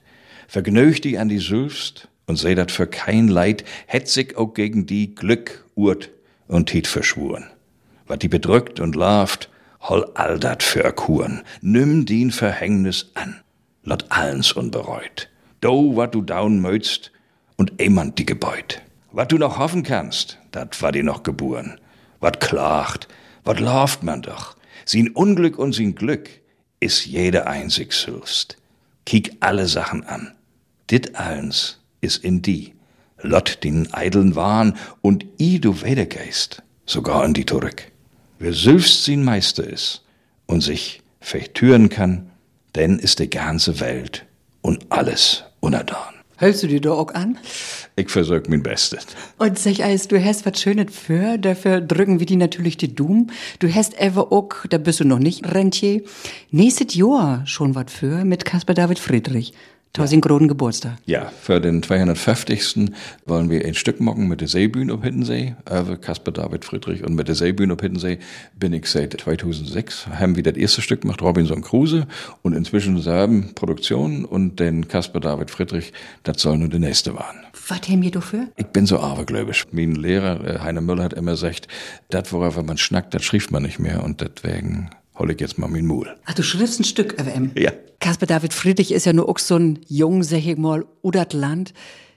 Vergnügt 0.48 1.04
die 1.04 1.16
an 1.16 1.30
die 1.30 1.38
Sülfst 1.38 2.08
und 2.26 2.36
seh 2.36 2.54
dat 2.54 2.70
für 2.70 2.86
kein 2.86 3.28
Leid, 3.28 3.64
hätt 3.86 4.08
sich 4.08 4.36
auch 4.36 4.52
gegen 4.52 4.84
die 4.84 5.14
Glück 5.14 5.64
urt 5.76 6.10
und 6.46 6.68
Tiet 6.68 6.86
verschwuren. 6.86 7.46
Wat 8.06 8.22
die 8.22 8.28
bedrückt 8.28 8.80
und 8.80 8.94
larvt, 8.94 9.48
hol 9.80 10.10
all 10.12 10.38
dat 10.38 10.62
für 10.62 10.92
Kuren. 10.92 11.42
Nimm 11.62 12.04
din 12.04 12.30
Verhängnis 12.30 13.12
an, 13.14 13.40
lot 13.82 14.04
allens 14.10 14.52
unbereut. 14.52 15.30
Do, 15.62 15.96
wat 15.96 16.14
du 16.14 16.20
daun 16.20 16.60
möchtst 16.60 17.12
und 17.56 17.80
emand 17.80 18.18
die 18.18 18.26
Gebeut. 18.26 18.82
Wat 19.12 19.32
du 19.32 19.38
noch 19.38 19.58
hoffen 19.58 19.82
kannst, 19.82 20.38
dat 20.52 20.80
war 20.82 20.92
dir 20.92 21.02
noch 21.02 21.22
geboren. 21.22 21.80
Wat 22.20 22.40
klagt, 22.40 23.08
wat 23.44 23.58
lauft 23.58 24.02
man 24.02 24.22
doch. 24.22 24.56
Sin 24.84 25.08
Unglück 25.08 25.58
und 25.58 25.72
sin 25.72 25.94
Glück 25.94 26.28
is 26.78 27.04
jeder 27.04 27.46
einzig 27.46 27.92
sülfst. 27.92 28.56
Kiek 29.06 29.36
alle 29.40 29.66
Sachen 29.66 30.04
an. 30.04 30.32
Dit 30.90 31.16
allens 31.16 31.80
is 32.00 32.16
in 32.16 32.42
die. 32.42 32.74
Lot 33.22 33.64
den 33.64 33.92
eideln 33.92 34.34
Wahn 34.36 34.76
und 35.02 35.26
i 35.38 35.60
du 35.60 35.82
Wedergeist, 35.82 36.62
sogar 36.86 37.24
in 37.24 37.34
die 37.34 37.44
zurück. 37.44 37.90
Wer 38.38 38.54
sülfst 38.54 39.04
sin 39.04 39.24
Meister 39.24 39.64
is 39.64 40.02
und 40.46 40.62
sich 40.62 41.02
vertüren 41.20 41.90
kann, 41.90 42.30
denn 42.74 42.98
ist 42.98 43.18
die 43.18 43.28
ganze 43.28 43.80
Welt 43.80 44.24
und 44.62 44.86
alles 44.90 45.44
unerdan. 45.60 46.19
Hältst 46.40 46.62
du 46.62 46.68
dir 46.68 46.80
da 46.80 46.92
auch 46.92 47.12
an? 47.12 47.36
Ich 47.96 48.08
versuch 48.08 48.40
mein 48.48 48.62
Bestes. 48.62 49.06
Und 49.36 49.58
sag 49.58 49.80
eins, 49.80 50.08
du 50.08 50.18
hast 50.24 50.46
was 50.46 50.58
Schönes 50.58 50.86
für, 50.90 51.36
dafür 51.36 51.82
drücken 51.82 52.18
wir 52.18 52.24
die 52.24 52.36
natürlich 52.36 52.78
die 52.78 52.94
Dumm. 52.94 53.26
Du 53.58 53.68
hast 53.68 54.00
ever 54.00 54.32
auch, 54.32 54.48
da 54.70 54.78
bist 54.78 55.00
du 55.00 55.04
noch 55.04 55.18
nicht 55.18 55.46
Rentier, 55.54 56.00
nächstes 56.50 56.94
Jahr 56.94 57.46
schon 57.46 57.74
was 57.74 57.92
für 57.92 58.24
mit 58.24 58.46
Caspar 58.46 58.74
David 58.74 58.98
Friedrich. 58.98 59.52
Tausend 59.92 60.24
großen 60.24 60.46
Geburtstag. 60.46 60.98
Ja, 61.06 61.32
für 61.42 61.60
den 61.60 61.82
250. 61.82 62.92
wollen 63.26 63.50
wir 63.50 63.64
ein 63.64 63.74
Stück 63.74 64.00
machen 64.00 64.28
mit 64.28 64.40
der 64.40 64.46
Seebühne 64.46 64.94
auf 64.94 65.02
Hiddensee, 65.02 65.56
äh, 65.64 65.96
Caspar 65.96 66.32
David 66.32 66.64
Friedrich. 66.64 67.02
Und 67.02 67.16
mit 67.16 67.26
der 67.26 67.34
Seebühne 67.34 67.74
auf 67.74 67.80
Hiddensee 67.80 68.20
bin 68.56 68.72
ich 68.72 68.86
seit 68.86 69.20
2006, 69.20 70.06
haben 70.06 70.36
wir 70.36 70.44
das 70.44 70.54
erste 70.54 70.80
Stück 70.80 71.00
gemacht, 71.00 71.20
Robinson 71.22 71.60
Kruse. 71.60 72.06
Und 72.42 72.52
inzwischen 72.52 73.02
selben 73.02 73.52
Produktion 73.56 74.24
und 74.24 74.60
den 74.60 74.86
Caspar 74.86 75.20
David 75.20 75.50
Friedrich, 75.50 75.92
das 76.22 76.40
soll 76.40 76.58
nur 76.58 76.68
der 76.68 76.78
nächste 76.78 77.16
waren. 77.16 77.40
Was 77.66 77.88
haben 77.88 78.02
wir 78.02 78.12
dafür? 78.12 78.46
Ich 78.56 78.66
bin 78.66 78.86
so 78.86 79.00
abergläubisch. 79.00 79.66
Mein 79.72 79.96
Lehrer, 79.96 80.44
äh, 80.44 80.58
Heiner 80.60 80.82
Müller, 80.82 81.02
hat 81.02 81.14
immer 81.14 81.32
gesagt, 81.32 81.66
das, 82.10 82.32
worauf 82.32 82.62
man 82.62 82.78
schnackt, 82.78 83.12
das 83.12 83.24
schrift 83.24 83.50
man 83.50 83.64
nicht 83.64 83.80
mehr. 83.80 84.04
Und 84.04 84.20
deswegen 84.20 84.90
hol 85.20 85.30
ich 85.30 85.40
jetzt 85.40 85.58
mal 85.58 85.68
mein 85.68 85.86
Mul. 85.86 86.08
Ach, 86.24 86.34
du 86.34 86.42
schriftst 86.42 86.80
ein 86.80 86.84
Stück, 86.84 87.20
FM. 87.20 87.52
Ja. 87.54 87.72
Caspar 88.00 88.26
David 88.26 88.54
Friedrich 88.54 88.90
ist 88.90 89.04
ja 89.04 89.12
nur 89.12 89.28
auch 89.28 89.38
so 89.38 89.56
ein 89.56 89.78
jung, 89.86 90.22
sag 90.22 90.46
ich 90.46 90.56
mal, 90.56 90.86
Land, 91.32 91.74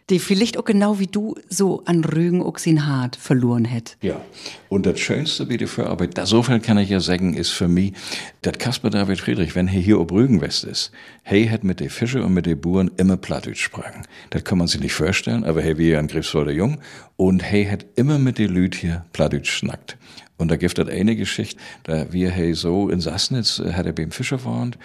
die 0.09 0.19
vielleicht 0.19 0.57
auch 0.57 0.65
genau 0.65 0.99
wie 0.99 1.07
du 1.07 1.35
so 1.49 1.83
an 1.85 2.03
Rügen 2.03 2.41
auch 2.41 2.57
sein 2.57 2.85
Hart 2.85 3.15
verloren 3.15 3.65
hätt. 3.65 3.97
Ja. 4.01 4.21
Und 4.69 4.85
das 4.85 4.99
Schönste 4.99 5.49
wie 5.49 5.57
die 5.57 5.65
Vorarbeit, 5.65 6.17
da 6.17 6.25
so 6.25 6.43
viel 6.43 6.59
kann 6.59 6.77
ich 6.77 6.89
ja 6.89 6.99
sagen, 6.99 7.33
ist 7.33 7.51
für 7.51 7.67
mich, 7.67 7.93
dass 8.41 8.57
Caspar 8.57 8.91
David 8.91 9.19
Friedrich, 9.19 9.55
wenn 9.55 9.67
er 9.67 9.73
hier 9.73 9.99
ob 9.99 10.11
Rügen 10.11 10.41
West 10.41 10.63
ist, 10.63 10.91
hey 11.23 11.47
hat 11.47 11.63
mit 11.63 11.79
den 11.79 11.89
Fische 11.89 12.23
und 12.23 12.33
mit 12.33 12.45
den 12.45 12.59
Buren 12.59 12.91
immer 12.97 13.17
Plattdeutsch 13.17 13.63
sprachen. 13.63 14.05
Das 14.29 14.43
kann 14.43 14.57
man 14.57 14.67
sich 14.67 14.81
nicht 14.81 14.93
vorstellen, 14.93 15.43
aber 15.43 15.61
hey, 15.61 15.77
wie 15.77 15.89
ja 15.89 15.99
ein 15.99 16.07
Greifswalder 16.07 16.51
Jung. 16.51 16.79
Und 17.15 17.43
hey 17.43 17.65
hat 17.65 17.85
immer 17.95 18.19
mit 18.19 18.37
den 18.37 18.49
Lüd 18.49 18.75
hier 18.75 19.05
Plattdeutsch 19.13 19.51
schnackt. 19.51 19.97
Und 20.37 20.49
da 20.49 20.55
gibt 20.55 20.77
es 20.77 20.87
eine 20.87 21.15
Geschichte, 21.15 21.59
da 21.83 22.11
wir 22.11 22.31
hey 22.31 22.53
so 22.53 22.89
in 22.89 22.99
Sassnitz, 22.99 23.59
äh, 23.59 23.73
hat 23.73 23.85
er 23.85 23.93
beim 23.93 24.11
Fischer 24.11 24.37
gewohnt 24.37 24.77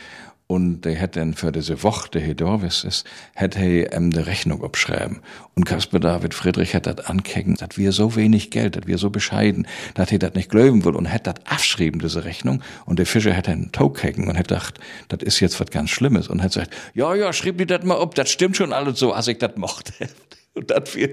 und 0.49 0.87
der 0.87 0.99
hat 0.99 1.15
dann 1.17 1.35
für 1.35 1.53
diese 1.53 1.83
Woche, 1.83 2.09
der 2.09 2.23
hier 2.23 2.35
da 2.35 2.57
ist, 2.57 3.05
hat 3.37 3.57
er 3.57 3.93
ihm 3.93 4.11
die 4.11 4.19
Rechnung 4.19 4.65
abschreiben. 4.65 5.21
Und 5.55 5.65
Caspar 5.65 6.01
David 6.01 6.33
Friedrich 6.33 6.75
hat 6.75 6.87
das 6.87 7.01
ankecken, 7.01 7.57
dass 7.57 7.77
wir 7.77 7.93
so 7.93 8.17
wenig 8.17 8.51
Geld, 8.51 8.75
dass 8.75 8.87
wir 8.87 8.97
so 8.97 9.11
bescheiden, 9.11 9.69
dass 9.93 10.11
er 10.11 10.19
das 10.19 10.33
nicht 10.33 10.49
glauben 10.49 10.87
will 10.87 10.97
und 10.97 11.13
hat 11.13 11.27
das 11.27 11.35
abschrieben, 11.45 12.01
diese 12.01 12.25
Rechnung. 12.25 12.63
Und 12.87 12.99
der 12.99 13.05
Fischer 13.05 13.37
hat 13.37 13.47
einen 13.47 13.73
Tokecken 13.73 14.27
und 14.27 14.39
hat 14.39 14.49
gedacht, 14.49 14.81
das 15.09 15.23
ist 15.23 15.41
jetzt 15.41 15.61
was 15.61 15.71
ganz 15.71 15.91
Schlimmes. 15.91 16.29
Und 16.29 16.43
hat 16.43 16.53
gesagt, 16.55 16.75
ja, 16.95 17.15
ja, 17.15 17.35
schrieb 17.35 17.59
dir 17.59 17.67
das 17.67 17.85
mal 17.85 18.01
ab, 18.01 18.15
das 18.15 18.31
stimmt 18.31 18.57
schon 18.57 18.73
alles 18.73 18.99
so, 18.99 19.13
als 19.13 19.29
ich 19.29 19.37
das 19.37 19.55
mochte. 19.57 19.93
Und 20.59 20.71
das 20.71 20.88
für 20.88 21.09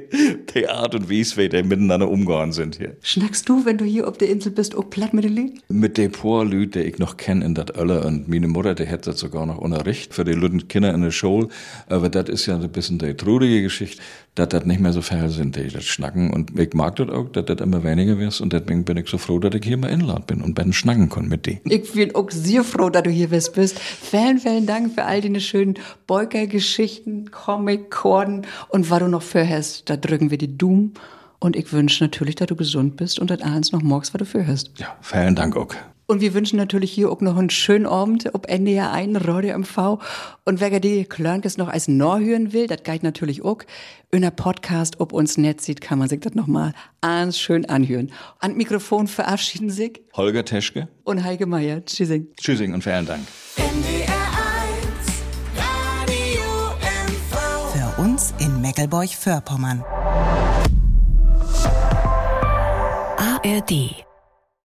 die 0.56 0.68
Art 0.68 0.96
und 0.96 1.10
Weise, 1.10 1.38
wie 1.38 1.50
die 1.50 1.64
miteinander 1.64 2.10
umgegangen 2.10 2.52
sind 2.52 2.78
hier. 2.78 2.98
Schnackst 3.02 3.48
du, 3.48 3.66
wenn 3.66 3.78
du 3.78 3.86
hier 3.86 4.08
auf 4.08 4.18
der 4.18 4.30
Insel 4.30 4.52
bist, 4.52 4.76
auch 4.76 4.90
platt 4.90 5.14
mit 5.14 5.24
den 5.24 5.36
Lüd? 5.36 5.54
Mit 5.70 5.98
den 5.98 6.12
paar 6.12 6.44
Lüd, 6.44 6.76
die 6.76 6.80
ich 6.80 6.98
noch 6.98 7.18
kenne 7.18 7.46
in 7.46 7.56
dat 7.56 7.78
Ölle. 7.78 8.04
Und 8.06 8.28
meine 8.28 8.48
Mutter, 8.48 8.74
die 8.74 8.86
hätte 8.86 9.12
das 9.12 9.20
sogar 9.20 9.46
noch 9.46 9.60
unterricht 9.60 10.14
für 10.14 10.24
die 10.24 10.34
Lüden 10.34 10.68
Kinder 10.68 10.94
in 10.94 11.02
der 11.02 11.12
Schule. 11.12 11.50
Aber 11.88 12.10
das 12.10 12.30
ist 12.30 12.46
ja 12.48 12.58
ein 12.58 12.70
bisschen 12.70 12.98
die 12.98 13.14
trudige 13.14 13.62
Geschichte, 13.62 14.02
dass 14.36 14.50
das 14.50 14.66
nicht 14.66 14.82
mehr 14.82 14.94
so 14.94 15.02
viel 15.02 15.30
sind, 15.30 15.56
die 15.56 15.68
das 15.68 15.86
schnacken. 15.86 16.34
Und 16.34 16.60
ich 16.60 16.74
mag 16.74 16.96
das 16.96 17.10
auch, 17.10 17.30
dass 17.30 17.46
das 17.46 17.62
immer 17.62 17.84
weniger 17.84 18.18
wird. 18.18 18.42
Und 18.42 18.52
deswegen 18.52 18.84
bin 18.84 18.98
ich 18.98 19.08
so 19.08 19.18
froh, 19.18 19.40
dass 19.40 19.54
ich 19.56 19.64
hier 19.64 19.78
mal 19.78 19.90
inlad 19.90 20.28
bin 20.28 20.42
und 20.42 20.56
ben 20.56 20.74
schnacken 20.74 21.10
kann 21.10 21.28
mit 21.28 21.46
die. 21.46 21.60
Ich 21.66 21.94
bin 21.94 22.16
auch 22.16 22.32
sehr 22.32 22.64
froh, 22.64 22.90
dass 22.90 23.04
du 23.04 23.10
hier 23.10 23.30
bist. 23.30 23.54
bist. 23.54 23.80
Vielen, 23.80 24.40
vielen 24.40 24.66
Dank 24.66 24.94
für 24.94 25.06
all 25.06 25.22
deine 25.22 25.40
schönen 25.40 25.76
Beuker-Geschichten, 26.08 27.32
Comic-Korden 27.32 28.46
und 28.70 28.90
was 28.90 29.00
du 29.00 29.08
noch 29.08 29.22
für 29.22 29.35
hast. 29.44 29.90
Da 29.90 29.98
drücken 29.98 30.30
wir 30.30 30.38
die 30.38 30.58
Doom. 30.58 30.94
Und 31.40 31.56
ich 31.56 31.72
wünsche 31.74 32.04
natürlich, 32.04 32.36
dass 32.36 32.48
du 32.48 32.56
gesund 32.56 32.96
bist 32.98 33.20
und 33.20 33.30
dass 33.30 33.42
abends 33.42 33.72
noch 33.72 33.82
morgens 33.82 34.14
was 34.14 34.20
du 34.20 34.26
für 34.26 34.48
hast. 34.48 34.72
Ja, 34.80 34.96
vielen 35.02 35.36
Dank 35.36 35.58
auch. 35.58 35.74
Und 36.08 36.22
wir 36.22 36.36
wünschen 36.36 36.58
natürlich 36.58 36.92
hier 36.92 37.12
auch 37.12 37.22
noch 37.22 37.36
einen 37.36 37.50
schönen 37.50 37.88
Abend 37.88 38.30
ob 38.34 38.48
NDR 38.48 38.92
1 38.92 39.28
Radio 39.28 39.58
MV. 39.58 40.00
Und 40.44 40.60
wer 40.60 40.80
die 40.80 41.06
Klörnkes 41.06 41.58
noch 41.58 41.68
als 41.68 41.88
Nor 41.88 42.20
hören 42.20 42.54
will, 42.54 42.68
das 42.68 42.84
geht 42.84 43.02
natürlich 43.02 43.44
auch. 43.44 43.60
In 44.12 44.22
der 44.22 44.32
Podcast, 44.32 45.00
ob 45.00 45.14
uns 45.14 45.38
nett 45.38 45.62
sieht, 45.62 45.82
kann 45.82 45.98
man 45.98 46.08
sich 46.08 46.20
das 46.20 46.36
nochmal 46.36 46.74
ganz 47.02 47.40
schön 47.40 47.66
anhören. 47.66 48.12
An 48.40 48.56
Mikrofon 48.56 49.08
verabschieden 49.08 49.72
sich 49.72 50.02
Holger 50.14 50.46
Teschke 50.46 50.88
und 51.04 51.24
Heike 51.24 51.48
Meier. 51.48 51.84
Tschüssing. 51.84 52.28
Tschüssing 52.38 52.74
und 52.74 52.84
vielen 52.84 53.08
Dank. 53.08 53.28
Für 53.28 54.25
uns 58.16 58.34
in 58.40 58.62
Meckelburg-Vorpommern. 58.62 59.84
ARD 63.18 64.06